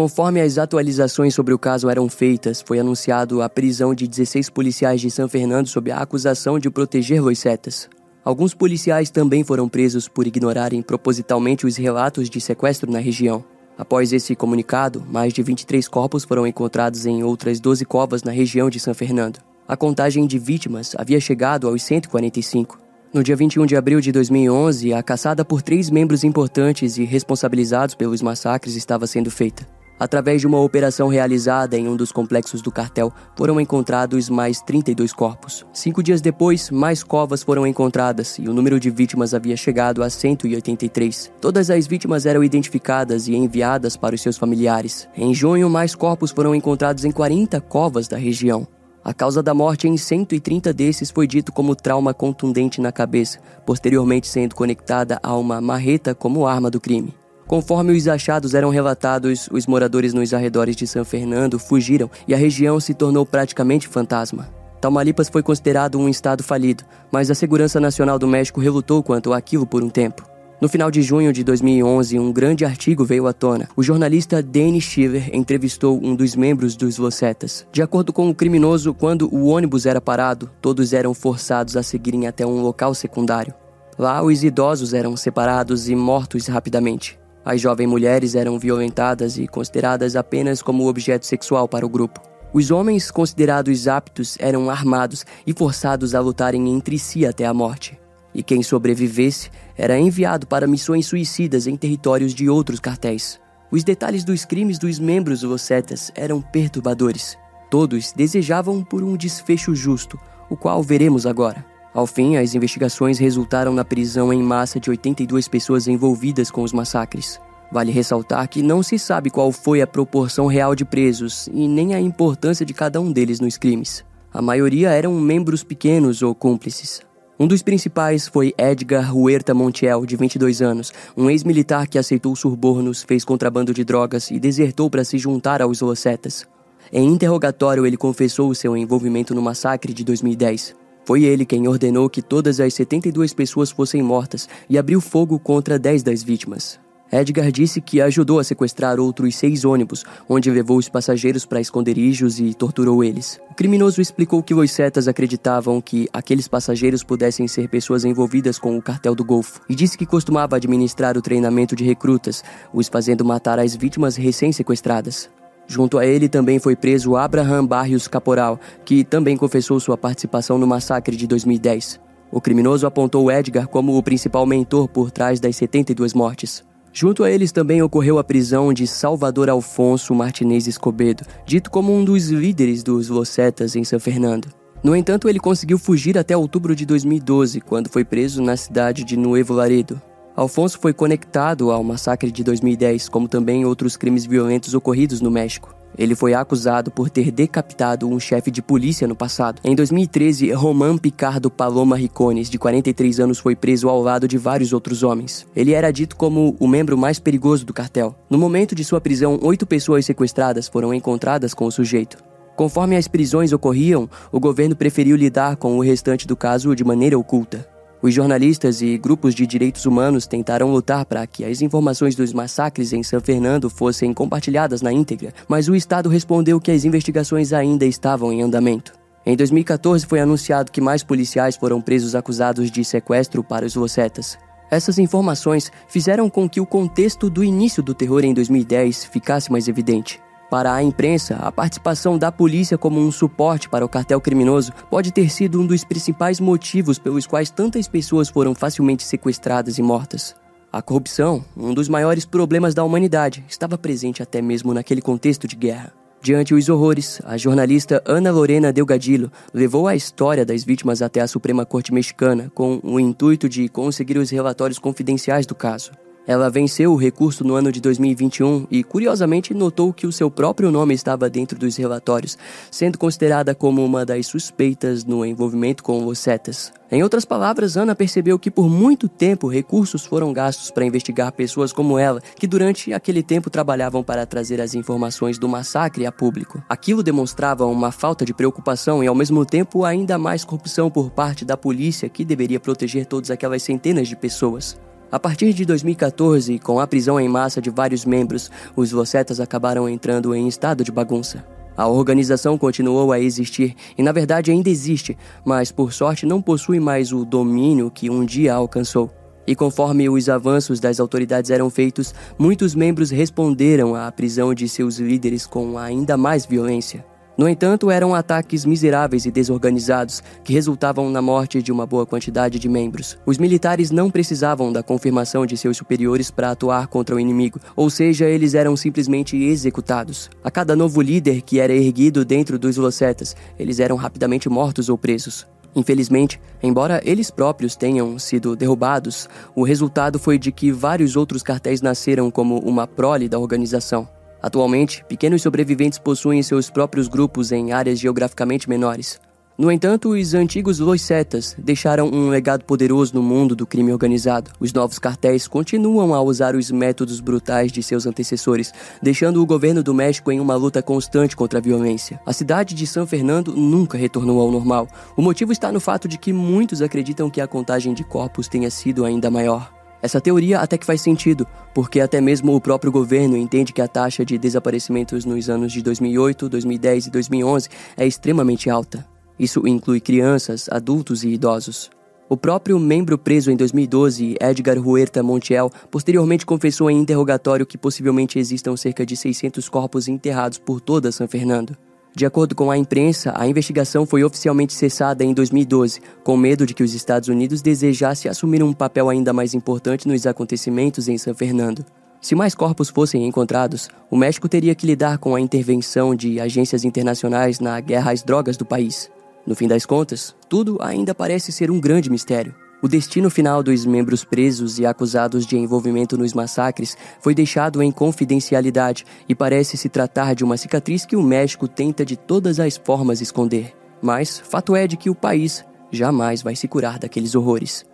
Conforme 0.00 0.40
as 0.40 0.56
atualizações 0.56 1.34
sobre 1.34 1.52
o 1.52 1.58
caso 1.58 1.90
eram 1.90 2.08
feitas, 2.08 2.64
foi 2.66 2.78
anunciado 2.78 3.42
a 3.42 3.50
prisão 3.50 3.94
de 3.94 4.08
16 4.08 4.48
policiais 4.48 4.98
de 4.98 5.10
São 5.10 5.28
Fernando 5.28 5.66
sob 5.66 5.90
a 5.90 5.98
acusação 5.98 6.58
de 6.58 6.70
proteger 6.70 7.22
loicetas. 7.22 7.86
Alguns 8.24 8.54
policiais 8.54 9.10
também 9.10 9.44
foram 9.44 9.68
presos 9.68 10.08
por 10.08 10.26
ignorarem 10.26 10.80
propositalmente 10.80 11.66
os 11.66 11.76
relatos 11.76 12.30
de 12.30 12.40
sequestro 12.40 12.90
na 12.90 12.98
região. 12.98 13.44
Após 13.76 14.10
esse 14.10 14.34
comunicado, 14.34 15.04
mais 15.06 15.34
de 15.34 15.42
23 15.42 15.86
corpos 15.86 16.24
foram 16.24 16.46
encontrados 16.46 17.04
em 17.04 17.22
outras 17.22 17.60
12 17.60 17.84
covas 17.84 18.22
na 18.22 18.32
região 18.32 18.70
de 18.70 18.80
São 18.80 18.94
Fernando. 18.94 19.38
A 19.68 19.76
contagem 19.76 20.26
de 20.26 20.38
vítimas 20.38 20.94
havia 20.96 21.20
chegado 21.20 21.68
aos 21.68 21.82
145. 21.82 22.80
No 23.12 23.22
dia 23.22 23.36
21 23.36 23.66
de 23.66 23.76
abril 23.76 24.00
de 24.00 24.12
2011, 24.12 24.94
a 24.94 25.02
caçada 25.02 25.44
por 25.44 25.60
três 25.60 25.90
membros 25.90 26.24
importantes 26.24 26.96
e 26.96 27.04
responsabilizados 27.04 27.94
pelos 27.94 28.22
massacres 28.22 28.76
estava 28.76 29.06
sendo 29.06 29.30
feita. 29.30 29.78
Através 30.00 30.40
de 30.40 30.46
uma 30.46 30.58
operação 30.58 31.08
realizada 31.08 31.76
em 31.76 31.86
um 31.86 31.94
dos 31.94 32.10
complexos 32.10 32.62
do 32.62 32.72
cartel, 32.72 33.12
foram 33.36 33.60
encontrados 33.60 34.30
mais 34.30 34.62
32 34.62 35.12
corpos. 35.12 35.66
Cinco 35.74 36.02
dias 36.02 36.22
depois, 36.22 36.70
mais 36.70 37.02
covas 37.02 37.42
foram 37.42 37.66
encontradas 37.66 38.38
e 38.38 38.48
o 38.48 38.54
número 38.54 38.80
de 38.80 38.88
vítimas 38.88 39.34
havia 39.34 39.58
chegado 39.58 40.02
a 40.02 40.08
183. 40.08 41.30
Todas 41.38 41.68
as 41.68 41.86
vítimas 41.86 42.24
eram 42.24 42.42
identificadas 42.42 43.28
e 43.28 43.34
enviadas 43.36 43.94
para 43.94 44.14
os 44.14 44.22
seus 44.22 44.38
familiares. 44.38 45.06
Em 45.14 45.34
junho, 45.34 45.68
mais 45.68 45.94
corpos 45.94 46.30
foram 46.30 46.54
encontrados 46.54 47.04
em 47.04 47.12
40 47.12 47.60
covas 47.60 48.08
da 48.08 48.16
região. 48.16 48.66
A 49.04 49.12
causa 49.12 49.42
da 49.42 49.52
morte 49.52 49.86
em 49.86 49.98
130 49.98 50.72
desses 50.72 51.10
foi 51.10 51.26
dito 51.26 51.52
como 51.52 51.76
trauma 51.76 52.14
contundente 52.14 52.80
na 52.80 52.90
cabeça, 52.90 53.38
posteriormente 53.66 54.26
sendo 54.26 54.54
conectada 54.54 55.20
a 55.22 55.36
uma 55.36 55.60
marreta 55.60 56.14
como 56.14 56.46
arma 56.46 56.70
do 56.70 56.80
crime. 56.80 57.19
Conforme 57.50 57.92
os 57.96 58.06
achados 58.06 58.54
eram 58.54 58.70
relatados, 58.70 59.48
os 59.50 59.66
moradores 59.66 60.14
nos 60.14 60.32
arredores 60.32 60.76
de 60.76 60.86
São 60.86 61.04
Fernando 61.04 61.58
fugiram 61.58 62.08
e 62.28 62.32
a 62.32 62.36
região 62.36 62.78
se 62.78 62.94
tornou 62.94 63.26
praticamente 63.26 63.88
fantasma. 63.88 64.48
Tamaulipas 64.80 65.28
foi 65.28 65.42
considerado 65.42 65.98
um 65.98 66.08
estado 66.08 66.44
falido, 66.44 66.84
mas 67.10 67.28
a 67.28 67.34
Segurança 67.34 67.80
Nacional 67.80 68.20
do 68.20 68.28
México 68.28 68.60
relutou 68.60 69.02
quanto 69.02 69.32
àquilo 69.32 69.66
por 69.66 69.82
um 69.82 69.88
tempo. 69.88 70.24
No 70.60 70.68
final 70.68 70.92
de 70.92 71.02
junho 71.02 71.32
de 71.32 71.42
2011, 71.42 72.20
um 72.20 72.32
grande 72.32 72.64
artigo 72.64 73.04
veio 73.04 73.26
à 73.26 73.32
tona. 73.32 73.68
O 73.74 73.82
jornalista 73.82 74.40
Danny 74.40 74.80
Shiver 74.80 75.34
entrevistou 75.34 75.98
um 76.00 76.14
dos 76.14 76.36
membros 76.36 76.76
dos 76.76 76.98
Losetas. 76.98 77.66
De 77.72 77.82
acordo 77.82 78.12
com 78.12 78.30
o 78.30 78.34
criminoso, 78.34 78.94
quando 78.94 79.28
o 79.34 79.46
ônibus 79.46 79.86
era 79.86 80.00
parado, 80.00 80.48
todos 80.62 80.92
eram 80.92 81.12
forçados 81.12 81.76
a 81.76 81.82
seguirem 81.82 82.28
até 82.28 82.46
um 82.46 82.62
local 82.62 82.94
secundário. 82.94 83.52
Lá, 83.98 84.22
os 84.22 84.44
idosos 84.44 84.94
eram 84.94 85.16
separados 85.16 85.88
e 85.88 85.96
mortos 85.96 86.46
rapidamente. 86.46 87.19
As 87.50 87.60
jovens 87.60 87.88
mulheres 87.88 88.36
eram 88.36 88.60
violentadas 88.60 89.36
e 89.36 89.48
consideradas 89.48 90.14
apenas 90.14 90.62
como 90.62 90.86
objeto 90.86 91.26
sexual 91.26 91.66
para 91.66 91.84
o 91.84 91.88
grupo. 91.88 92.20
Os 92.52 92.70
homens 92.70 93.10
considerados 93.10 93.88
aptos 93.88 94.36
eram 94.38 94.70
armados 94.70 95.26
e 95.44 95.52
forçados 95.52 96.14
a 96.14 96.20
lutarem 96.20 96.72
entre 96.72 96.96
si 96.96 97.26
até 97.26 97.44
a 97.44 97.52
morte 97.52 97.98
e 98.32 98.40
quem 98.40 98.62
sobrevivesse 98.62 99.50
era 99.76 99.98
enviado 99.98 100.46
para 100.46 100.68
missões 100.68 101.06
suicidas 101.06 101.66
em 101.66 101.74
territórios 101.74 102.32
de 102.32 102.48
outros 102.48 102.78
cartéis. 102.78 103.40
Os 103.68 103.82
detalhes 103.82 104.22
dos 104.22 104.44
crimes 104.44 104.78
dos 104.78 105.00
membros 105.00 105.42
Losetas 105.42 106.12
eram 106.14 106.40
perturbadores. 106.40 107.36
Todos 107.68 108.12
desejavam 108.12 108.84
por 108.84 109.02
um 109.02 109.16
desfecho 109.16 109.74
justo, 109.74 110.16
o 110.48 110.56
qual 110.56 110.84
veremos 110.84 111.26
agora. 111.26 111.66
Ao 111.92 112.07
fim, 112.07 112.37
as 112.37 112.55
investigações 112.55 113.18
resultaram 113.18 113.74
na 113.74 113.85
prisão 113.85 114.33
em 114.33 114.42
massa 114.42 114.79
de 114.79 114.88
82 114.90 115.48
pessoas 115.48 115.88
envolvidas 115.88 116.50
com 116.50 116.62
os 116.62 116.72
massacres. 116.72 117.40
Vale 117.72 117.90
ressaltar 117.90 118.48
que 118.48 118.62
não 118.62 118.83
se 118.83 118.98
sabe 118.98 119.31
qual 119.31 119.50
foi 119.50 119.81
a 119.81 119.87
proporção 119.87 120.46
real 120.46 120.74
de 120.74 120.85
presos 120.85 121.48
e 121.53 121.66
nem 121.68 121.94
a 121.94 122.00
importância 122.00 122.64
de 122.64 122.74
cada 122.74 123.00
um 123.00 123.12
deles 123.12 123.40
nos 123.40 123.57
crimes. 123.57 124.05
A 124.33 124.40
maioria 124.40 124.90
eram 124.90 125.14
membros 125.14 125.64
pequenos 125.64 126.22
ou 126.22 126.35
cúmplices. 126.35 127.00
Um 127.38 127.46
dos 127.46 127.62
principais 127.62 128.29
foi 128.29 128.53
Edgar 128.59 129.16
Huerta 129.16 129.55
Montiel, 129.55 130.05
de 130.05 130.14
22 130.14 130.61
anos, 130.61 130.92
um 131.16 131.31
ex-militar 131.31 131.88
que 131.88 131.98
aceitou 131.98 132.37
subornos, 132.37 133.03
fez 133.03 133.24
contrabando 133.24 133.72
de 133.72 133.83
drogas 133.83 134.31
e 134.31 134.38
desertou 134.38 134.90
para 134.90 135.05
se 135.05 135.16
juntar 135.16 135.62
aos 135.62 135.81
Losetas. 135.81 136.46
Em 136.92 137.07
interrogatório, 137.09 137.87
ele 137.87 137.96
confessou 137.96 138.55
seu 138.55 138.76
envolvimento 138.76 139.35
no 139.35 139.40
massacre 139.40 139.92
de 139.92 140.05
2010. 140.05 140.74
Foi 141.11 141.25
ele 141.25 141.44
quem 141.44 141.66
ordenou 141.66 142.09
que 142.09 142.23
todas 142.23 142.61
as 142.61 142.73
72 142.73 143.35
pessoas 143.35 143.68
fossem 143.68 144.01
mortas 144.01 144.49
e 144.68 144.79
abriu 144.79 145.01
fogo 145.01 145.40
contra 145.40 145.77
10 145.77 146.05
das 146.05 146.23
vítimas. 146.23 146.79
Edgar 147.11 147.51
disse 147.51 147.81
que 147.81 148.01
ajudou 148.01 148.38
a 148.38 148.44
sequestrar 148.44 149.01
outros 149.01 149.35
seis 149.35 149.64
ônibus, 149.64 150.05
onde 150.29 150.49
levou 150.53 150.79
os 150.79 150.88
passageiros 150.88 151.44
para 151.44 151.61
esconderijos 151.61 152.38
e 152.38 152.55
torturou 152.55 153.03
eles. 153.03 153.40
O 153.51 153.55
criminoso 153.55 154.01
explicou 154.01 154.40
que 154.40 154.55
os 154.55 154.70
setas 154.70 155.09
acreditavam 155.09 155.81
que 155.81 156.09
aqueles 156.12 156.46
passageiros 156.46 157.03
pudessem 157.03 157.49
ser 157.49 157.68
pessoas 157.68 158.05
envolvidas 158.05 158.57
com 158.57 158.79
o 158.79 158.81
cartel 158.81 159.12
do 159.12 159.25
Golfo 159.25 159.61
e 159.68 159.75
disse 159.75 159.99
que 159.99 160.07
costumava 160.07 160.55
administrar 160.55 161.18
o 161.18 161.23
treinamento 161.23 161.75
de 161.75 161.83
recrutas, 161.83 162.44
os 162.73 162.87
fazendo 162.87 163.25
matar 163.25 163.59
as 163.59 163.75
vítimas 163.75 164.14
recém-sequestradas. 164.14 165.29
Junto 165.70 165.98
a 165.98 166.04
ele 166.04 166.28
também 166.28 166.59
foi 166.59 166.74
preso 166.74 167.14
Abraham 167.14 167.64
Barrios 167.64 168.09
Caporal, 168.09 168.59
que 168.85 169.04
também 169.04 169.37
confessou 169.37 169.78
sua 169.78 169.96
participação 169.96 170.59
no 170.59 170.66
massacre 170.66 171.14
de 171.14 171.28
2010. 171.28 172.00
O 172.28 172.40
criminoso 172.40 172.88
apontou 172.88 173.30
Edgar 173.30 173.68
como 173.68 173.96
o 173.96 174.02
principal 174.02 174.44
mentor 174.44 174.88
por 174.88 175.12
trás 175.12 175.38
das 175.38 175.54
72 175.54 176.12
mortes. 176.12 176.64
Junto 176.92 177.22
a 177.22 177.30
eles 177.30 177.52
também 177.52 177.80
ocorreu 177.83 178.18
a 178.18 178.24
prisão 178.24 178.72
de 178.72 178.85
Salvador 178.85 179.48
Alfonso 179.48 180.12
Martinez 180.12 180.66
Escobedo, 180.66 181.22
dito 181.46 181.70
como 181.70 181.96
um 181.96 182.04
dos 182.04 182.30
líderes 182.30 182.83
dos 182.83 183.09
Losetas 183.09 183.76
em 183.76 183.85
São 183.85 184.00
Fernando. 184.00 184.48
No 184.83 184.96
entanto, 184.96 185.28
ele 185.28 185.38
conseguiu 185.38 185.78
fugir 185.78 186.18
até 186.18 186.37
outubro 186.37 186.74
de 186.74 186.85
2012, 186.85 187.61
quando 187.61 187.88
foi 187.88 188.04
preso 188.04 188.42
na 188.42 188.56
cidade 188.56 189.04
de 189.04 189.16
Nuevo 189.16 189.54
Laredo. 189.54 190.02
Alfonso 190.40 190.79
foi 190.81 190.94
conectado 190.94 191.70
ao 191.70 191.85
massacre 191.85 192.33
de 192.33 192.42
2010, 192.42 193.11
como 193.11 193.29
também 193.29 193.66
outros 193.66 193.94
crimes 193.94 194.24
violentos 194.24 194.72
ocorridos 194.72 195.20
no 195.20 195.31
México. 195.31 195.74
Ele 195.98 196.14
foi 196.14 196.33
acusado 196.33 196.90
por 196.90 197.11
ter 197.11 197.31
decapitado 197.31 198.09
um 198.09 198.18
chefe 198.18 198.50
de 198.50 198.62
polícia 198.62 199.07
no 199.07 199.14
passado. 199.14 199.61
Em 199.62 199.76
2013, 199.76 200.50
Roman 200.53 200.96
Picardo 200.96 201.50
Paloma 201.50 201.94
Ricones, 201.94 202.48
de 202.48 202.59
43 202.59 203.20
anos, 203.20 203.38
foi 203.38 203.55
preso 203.55 203.87
ao 203.87 204.00
lado 204.00 204.26
de 204.26 204.38
vários 204.38 204.72
outros 204.72 205.03
homens. 205.03 205.46
Ele 205.55 205.74
era 205.74 205.90
dito 205.90 206.16
como 206.16 206.57
o 206.59 206.66
membro 206.66 206.96
mais 206.96 207.18
perigoso 207.18 207.66
do 207.66 207.74
cartel. 207.74 208.14
No 208.31 208.38
momento 208.38 208.74
de 208.74 208.83
sua 208.83 208.98
prisão, 208.98 209.38
oito 209.42 209.66
pessoas 209.66 210.07
sequestradas 210.07 210.68
foram 210.68 210.94
encontradas 210.94 211.53
com 211.53 211.66
o 211.66 211.70
sujeito. 211.70 212.16
Conforme 212.57 212.96
as 212.96 213.07
prisões 213.07 213.53
ocorriam, 213.53 214.09
o 214.33 214.40
governo 214.40 214.74
preferiu 214.74 215.18
lidar 215.18 215.57
com 215.57 215.76
o 215.76 215.83
restante 215.83 216.26
do 216.26 216.35
caso 216.35 216.74
de 216.74 216.83
maneira 216.83 217.18
oculta. 217.18 217.68
Os 218.02 218.14
jornalistas 218.14 218.80
e 218.80 218.96
grupos 218.96 219.34
de 219.34 219.46
direitos 219.46 219.84
humanos 219.84 220.26
tentaram 220.26 220.72
lutar 220.72 221.04
para 221.04 221.26
que 221.26 221.44
as 221.44 221.60
informações 221.60 222.14
dos 222.14 222.32
massacres 222.32 222.94
em 222.94 223.02
São 223.02 223.20
Fernando 223.20 223.68
fossem 223.68 224.14
compartilhadas 224.14 224.80
na 224.80 224.90
íntegra, 224.90 225.34
mas 225.46 225.68
o 225.68 225.74
Estado 225.74 226.08
respondeu 226.08 226.58
que 226.58 226.70
as 226.70 226.86
investigações 226.86 227.52
ainda 227.52 227.84
estavam 227.84 228.32
em 228.32 228.40
andamento. 228.40 228.94
Em 229.26 229.36
2014 229.36 230.06
foi 230.06 230.18
anunciado 230.18 230.72
que 230.72 230.80
mais 230.80 231.02
policiais 231.02 231.56
foram 231.56 231.80
presos 231.82 232.14
acusados 232.14 232.70
de 232.70 232.82
sequestro 232.82 233.44
para 233.44 233.66
os 233.66 233.74
Losetas. 233.74 234.38
Essas 234.70 234.98
informações 234.98 235.70
fizeram 235.86 236.30
com 236.30 236.48
que 236.48 236.60
o 236.60 236.66
contexto 236.66 237.28
do 237.28 237.44
início 237.44 237.82
do 237.82 237.92
terror 237.92 238.24
em 238.24 238.32
2010 238.32 239.04
ficasse 239.04 239.52
mais 239.52 239.68
evidente. 239.68 240.20
Para 240.50 240.74
a 240.74 240.82
imprensa, 240.82 241.36
a 241.36 241.52
participação 241.52 242.18
da 242.18 242.32
polícia 242.32 242.76
como 242.76 242.98
um 243.00 243.12
suporte 243.12 243.68
para 243.68 243.84
o 243.84 243.88
cartel 243.88 244.20
criminoso 244.20 244.72
pode 244.90 245.12
ter 245.12 245.30
sido 245.30 245.60
um 245.60 245.66
dos 245.66 245.84
principais 245.84 246.40
motivos 246.40 246.98
pelos 246.98 247.24
quais 247.24 247.52
tantas 247.52 247.86
pessoas 247.86 248.28
foram 248.28 248.52
facilmente 248.52 249.04
sequestradas 249.04 249.78
e 249.78 249.82
mortas. 249.82 250.34
A 250.72 250.82
corrupção, 250.82 251.44
um 251.56 251.72
dos 251.72 251.88
maiores 251.88 252.24
problemas 252.24 252.74
da 252.74 252.82
humanidade, 252.82 253.44
estava 253.48 253.78
presente 253.78 254.24
até 254.24 254.42
mesmo 254.42 254.74
naquele 254.74 255.00
contexto 255.00 255.46
de 255.46 255.54
guerra. 255.54 255.92
Diante 256.20 256.52
os 256.52 256.68
horrores, 256.68 257.22
a 257.24 257.36
jornalista 257.36 258.02
Ana 258.04 258.32
Lorena 258.32 258.72
Delgadillo 258.72 259.30
levou 259.54 259.86
a 259.86 259.94
história 259.94 260.44
das 260.44 260.64
vítimas 260.64 261.00
até 261.00 261.20
a 261.20 261.28
Suprema 261.28 261.64
Corte 261.64 261.94
Mexicana 261.94 262.50
com 262.52 262.80
o 262.82 262.98
intuito 262.98 263.48
de 263.48 263.68
conseguir 263.68 264.18
os 264.18 264.30
relatórios 264.30 264.80
confidenciais 264.80 265.46
do 265.46 265.54
caso. 265.54 265.92
Ela 266.26 266.50
venceu 266.50 266.92
o 266.92 266.96
recurso 266.96 267.44
no 267.44 267.54
ano 267.54 267.72
de 267.72 267.80
2021 267.80 268.66
e, 268.70 268.85
curiosamente, 268.85 269.54
notou 269.54 269.92
que 269.92 270.06
o 270.06 270.12
seu 270.12 270.30
próprio 270.30 270.70
nome 270.70 270.94
estava 270.94 271.30
dentro 271.30 271.59
dos 271.59 271.76
relatórios, 271.76 272.37
sendo 272.70 272.98
considerada 272.98 273.54
como 273.54 273.85
uma 273.85 274.04
das 274.04 274.26
suspeitas 274.26 275.04
no 275.04 275.24
envolvimento 275.24 275.83
com 275.83 276.06
os 276.06 276.18
setas. 276.18 276.72
Em 276.92 277.02
outras 277.02 277.24
palavras, 277.24 277.76
Ana 277.76 277.94
percebeu 277.94 278.38
que 278.38 278.50
por 278.50 278.68
muito 278.68 279.09
tempo 279.09 279.48
recursos 279.48 280.04
foram 280.04 280.33
gastos 280.33 280.70
para 280.70 280.85
investigar 280.85 281.33
pessoas 281.33 281.72
como 281.72 281.98
ela, 281.98 282.20
que 282.37 282.46
durante 282.46 282.92
aquele 282.92 283.22
tempo 283.22 283.48
trabalhavam 283.48 284.02
para 284.02 284.26
trazer 284.26 284.61
as 284.61 284.74
informações 284.74 285.38
do 285.38 285.48
massacre 285.48 286.04
a 286.04 286.12
público. 286.12 286.62
Aquilo 286.68 287.02
demonstrava 287.02 287.64
uma 287.64 287.92
falta 287.92 288.24
de 288.24 288.35
preocupação 288.35 289.02
e, 289.02 289.06
ao 289.06 289.14
mesmo 289.14 289.46
tempo, 289.46 289.85
ainda 289.85 290.18
mais 290.18 290.44
corrupção 290.44 290.90
por 290.90 291.11
parte 291.11 291.44
da 291.44 291.56
polícia 291.56 292.09
que 292.09 292.24
deveria 292.24 292.61
proteger 292.61 293.06
todas 293.06 293.30
aquelas 293.30 293.62
centenas 293.62 294.09
de 294.09 294.16
pessoas. 294.16 294.76
A 295.12 295.18
partir 295.18 295.53
de 295.53 295.64
2014, 295.64 296.61
com 296.61 296.79
a 296.79 296.87
prisão 296.87 297.18
em 297.18 297.29
massa 297.29 297.61
de 297.61 297.68
vários 297.68 298.05
membros, 298.05 298.49
os 298.77 298.92
Losetas 298.92 299.40
acabaram 299.40 299.88
entrando 299.88 300.33
em 300.33 300.46
estado 300.46 300.85
de 300.85 300.92
bagunça. 300.92 301.44
A 301.77 301.88
organização 301.88 302.57
continuou 302.57 303.11
a 303.11 303.18
existir 303.18 303.75
e, 303.99 304.03
na 304.05 304.12
verdade, 304.12 304.53
ainda 304.53 304.70
existe, 304.70 305.18
mas 305.44 305.73
por 305.73 305.92
sorte 305.92 306.27
não 306.27 306.40
possui 306.40 306.79
mais 306.79 307.12
o 307.12 307.25
domínio 307.25 307.90
que 307.90 308.09
um 308.09 308.25
dia 308.25 308.55
alcançou. 308.55 309.11
E 309.46 309.57
conforme 309.57 310.09
os 310.09 310.29
avanços 310.29 310.79
das 310.79 311.01
autoridades 311.01 311.51
eram 311.51 311.68
feitos, 311.70 312.14
muitos 312.38 312.77
membros 312.77 313.11
responderam 313.11 313.96
à 313.96 314.12
prisão 314.12 314.55
de 314.55 314.68
seus 314.68 314.99
líderes 314.99 315.44
com 315.44 315.77
ainda 315.77 316.16
mais 316.16 316.46
violência. 316.46 317.05
No 317.40 317.48
entanto, 317.48 317.90
eram 317.90 318.14
ataques 318.14 318.66
miseráveis 318.66 319.24
e 319.24 319.31
desorganizados 319.31 320.22
que 320.44 320.53
resultavam 320.53 321.09
na 321.09 321.22
morte 321.22 321.62
de 321.62 321.72
uma 321.72 321.87
boa 321.87 322.05
quantidade 322.05 322.59
de 322.59 322.68
membros. 322.68 323.16
Os 323.24 323.38
militares 323.38 323.90
não 323.90 324.11
precisavam 324.11 324.70
da 324.70 324.83
confirmação 324.83 325.46
de 325.46 325.57
seus 325.57 325.79
superiores 325.79 326.31
para 326.31 326.50
atuar 326.50 326.87
contra 326.88 327.16
o 327.16 327.18
inimigo, 327.18 327.59
ou 327.74 327.88
seja, 327.88 328.26
eles 328.26 328.53
eram 328.53 328.76
simplesmente 328.76 329.38
executados. 329.38 330.29
A 330.44 330.50
cada 330.50 330.76
novo 330.76 331.00
líder 331.00 331.40
que 331.40 331.59
era 331.59 331.72
erguido 331.72 332.26
dentro 332.26 332.59
dos 332.59 332.76
Losetas, 332.76 333.35
eles 333.59 333.81
eram 333.81 333.96
rapidamente 333.96 334.46
mortos 334.46 334.90
ou 334.90 334.98
presos. 334.98 335.46
Infelizmente, 335.74 336.38
embora 336.62 337.00
eles 337.07 337.31
próprios 337.31 337.74
tenham 337.74 338.18
sido 338.18 338.55
derrubados, 338.55 339.31
o 339.57 339.62
resultado 339.62 340.18
foi 340.18 340.38
de 340.38 340.53
que 340.53 340.70
vários 340.70 341.16
outros 341.16 341.42
cartéis 341.42 341.81
nasceram 341.81 342.31
como 342.31 342.59
uma 342.59 342.87
prole 342.87 343.31
da 343.31 343.38
organização. 343.38 344.07
Atualmente, 344.42 345.05
pequenos 345.09 345.42
sobreviventes 345.42 345.98
possuem 345.98 346.42
seus 346.42 346.70
próprios 346.70 347.09
grupos 347.09 347.53
em 347.53 347.72
áreas 347.72 347.98
geograficamente 347.98 348.68
menores. 348.68 349.20
No 349.61 349.70
entanto, 349.70 350.12
os 350.12 350.33
antigos 350.33 350.79
Loisetas 350.79 351.55
deixaram 351.59 352.09
um 352.09 352.31
legado 352.31 352.64
poderoso 352.64 353.14
no 353.14 353.22
mundo 353.22 353.55
do 353.55 353.66
crime 353.66 353.92
organizado. 353.92 354.50
Os 354.59 354.72
novos 354.72 354.98
cartéis 354.98 355.46
continuam 355.46 356.14
a 356.14 356.22
usar 356.22 356.57
os 356.57 356.70
métodos 356.70 357.20
brutais 357.20 357.70
de 357.70 357.83
seus 357.83 358.07
antecessores, 358.07 358.72
deixando 359.03 359.42
o 359.42 359.44
governo 359.44 359.83
do 359.83 359.92
México 359.92 360.33
em 360.33 360.40
uma 360.40 360.55
luta 360.55 360.83
constante 360.83 361.37
contra 361.37 361.59
a 361.59 361.62
violência. 361.62 362.18
A 362.24 362.33
cidade 362.33 362.74
de 362.74 362.87
São 362.87 363.07
Fernando 363.07 363.55
nunca 363.55 363.98
retornou 363.98 364.40
ao 364.40 364.50
normal. 364.50 364.88
O 365.14 365.20
motivo 365.20 365.53
está 365.53 365.70
no 365.70 365.79
fato 365.79 366.09
de 366.09 366.16
que 366.16 366.33
muitos 366.33 366.81
acreditam 366.81 367.29
que 367.29 367.42
a 367.42 367.46
contagem 367.46 367.92
de 367.92 368.03
corpos 368.03 368.48
tenha 368.48 368.70
sido 368.70 369.05
ainda 369.05 369.31
maior. 369.31 369.80
Essa 370.02 370.20
teoria 370.20 370.60
até 370.60 370.78
que 370.78 370.86
faz 370.86 371.00
sentido, 371.00 371.46
porque 371.74 372.00
até 372.00 372.20
mesmo 372.20 372.54
o 372.54 372.60
próprio 372.60 372.90
governo 372.90 373.36
entende 373.36 373.72
que 373.72 373.82
a 373.82 373.88
taxa 373.88 374.24
de 374.24 374.38
desaparecimentos 374.38 375.24
nos 375.24 375.50
anos 375.50 375.72
de 375.72 375.82
2008, 375.82 376.48
2010 376.48 377.06
e 377.06 377.10
2011 377.10 377.68
é 377.96 378.06
extremamente 378.06 378.70
alta. 378.70 379.06
Isso 379.38 379.66
inclui 379.66 380.00
crianças, 380.00 380.68
adultos 380.70 381.24
e 381.24 381.28
idosos. 381.28 381.90
O 382.28 382.36
próprio 382.36 382.78
membro 382.78 383.18
preso 383.18 383.50
em 383.50 383.56
2012, 383.56 384.36
Edgar 384.40 384.78
Huerta 384.78 385.22
Montiel, 385.22 385.70
posteriormente 385.90 386.46
confessou 386.46 386.88
em 386.88 386.98
interrogatório 386.98 387.66
que 387.66 387.76
possivelmente 387.76 388.38
existam 388.38 388.76
cerca 388.76 389.04
de 389.04 389.16
600 389.16 389.68
corpos 389.68 390.06
enterrados 390.06 390.56
por 390.56 390.80
toda 390.80 391.10
San 391.10 391.26
Fernando. 391.26 391.76
De 392.14 392.27
acordo 392.27 392.55
com 392.55 392.70
a 392.70 392.77
imprensa, 392.77 393.33
a 393.37 393.46
investigação 393.46 394.05
foi 394.05 394.25
oficialmente 394.25 394.73
cessada 394.73 395.25
em 395.25 395.33
2012, 395.33 396.01
com 396.25 396.37
medo 396.37 396.66
de 396.66 396.75
que 396.75 396.83
os 396.83 396.92
Estados 396.92 397.29
Unidos 397.29 397.62
desejassem 397.62 398.31
assumir 398.31 398.62
um 398.62 398.73
papel 398.73 399.09
ainda 399.09 399.33
mais 399.33 399.55
importante 399.55 400.09
nos 400.09 400.27
acontecimentos 400.27 401.09
em 401.09 401.16
San 401.16 401.35
Fernando. 401.35 401.85
Se 402.20 402.35
mais 402.35 402.55
corpos 402.55 402.90
fossem 402.90 403.27
encontrados, 403.27 403.88
o 404.11 404.16
México 404.16 404.49
teria 404.49 404.75
que 404.75 404.87
lidar 404.87 405.18
com 405.18 405.35
a 405.35 405.40
intervenção 405.40 406.14
de 406.14 406.40
agências 406.40 406.85
internacionais 406.85 407.61
na 407.61 407.81
guerra 407.81 408.12
às 408.12 408.23
drogas 408.23 408.57
do 408.57 408.66
país. 408.66 409.11
No 409.46 409.55
fim 409.55 409.66
das 409.66 409.87
contas, 409.87 410.35
tudo 410.49 410.77
ainda 410.81 411.14
parece 411.14 411.51
ser 411.51 411.70
um 411.70 411.81
grande 411.81 412.11
mistério. 412.11 412.55
O 412.83 412.88
destino 412.88 413.29
final 413.29 413.62
dos 413.62 413.85
membros 413.85 414.25
presos 414.25 414.79
e 414.79 414.87
acusados 414.87 415.45
de 415.45 415.57
envolvimento 415.57 416.16
nos 416.16 416.33
massacres 416.33 416.97
foi 417.21 417.35
deixado 417.35 417.83
em 417.83 417.93
confidencialidade 417.93 419.05
e 419.29 419.35
parece 419.35 419.77
se 419.77 419.90
tratar 419.90 420.35
de 420.35 420.43
uma 420.43 420.57
cicatriz 420.57 421.05
que 421.05 421.14
o 421.14 421.23
México 421.23 421.69
tenta 421.69 422.07
de 422.07 422.16
todas 422.16 422.59
as 422.59 422.79
formas 422.79 423.21
esconder. 423.21 423.75
Mas 424.01 424.40
fato 424.40 424.75
é 424.75 424.87
de 424.87 424.97
que 424.97 425.11
o 425.11 425.14
país 425.14 425.62
jamais 425.90 426.40
vai 426.40 426.57
se 426.57 426.66
curar 426.66 426.99
daqueles 426.99 427.35
horrores. 427.35 427.89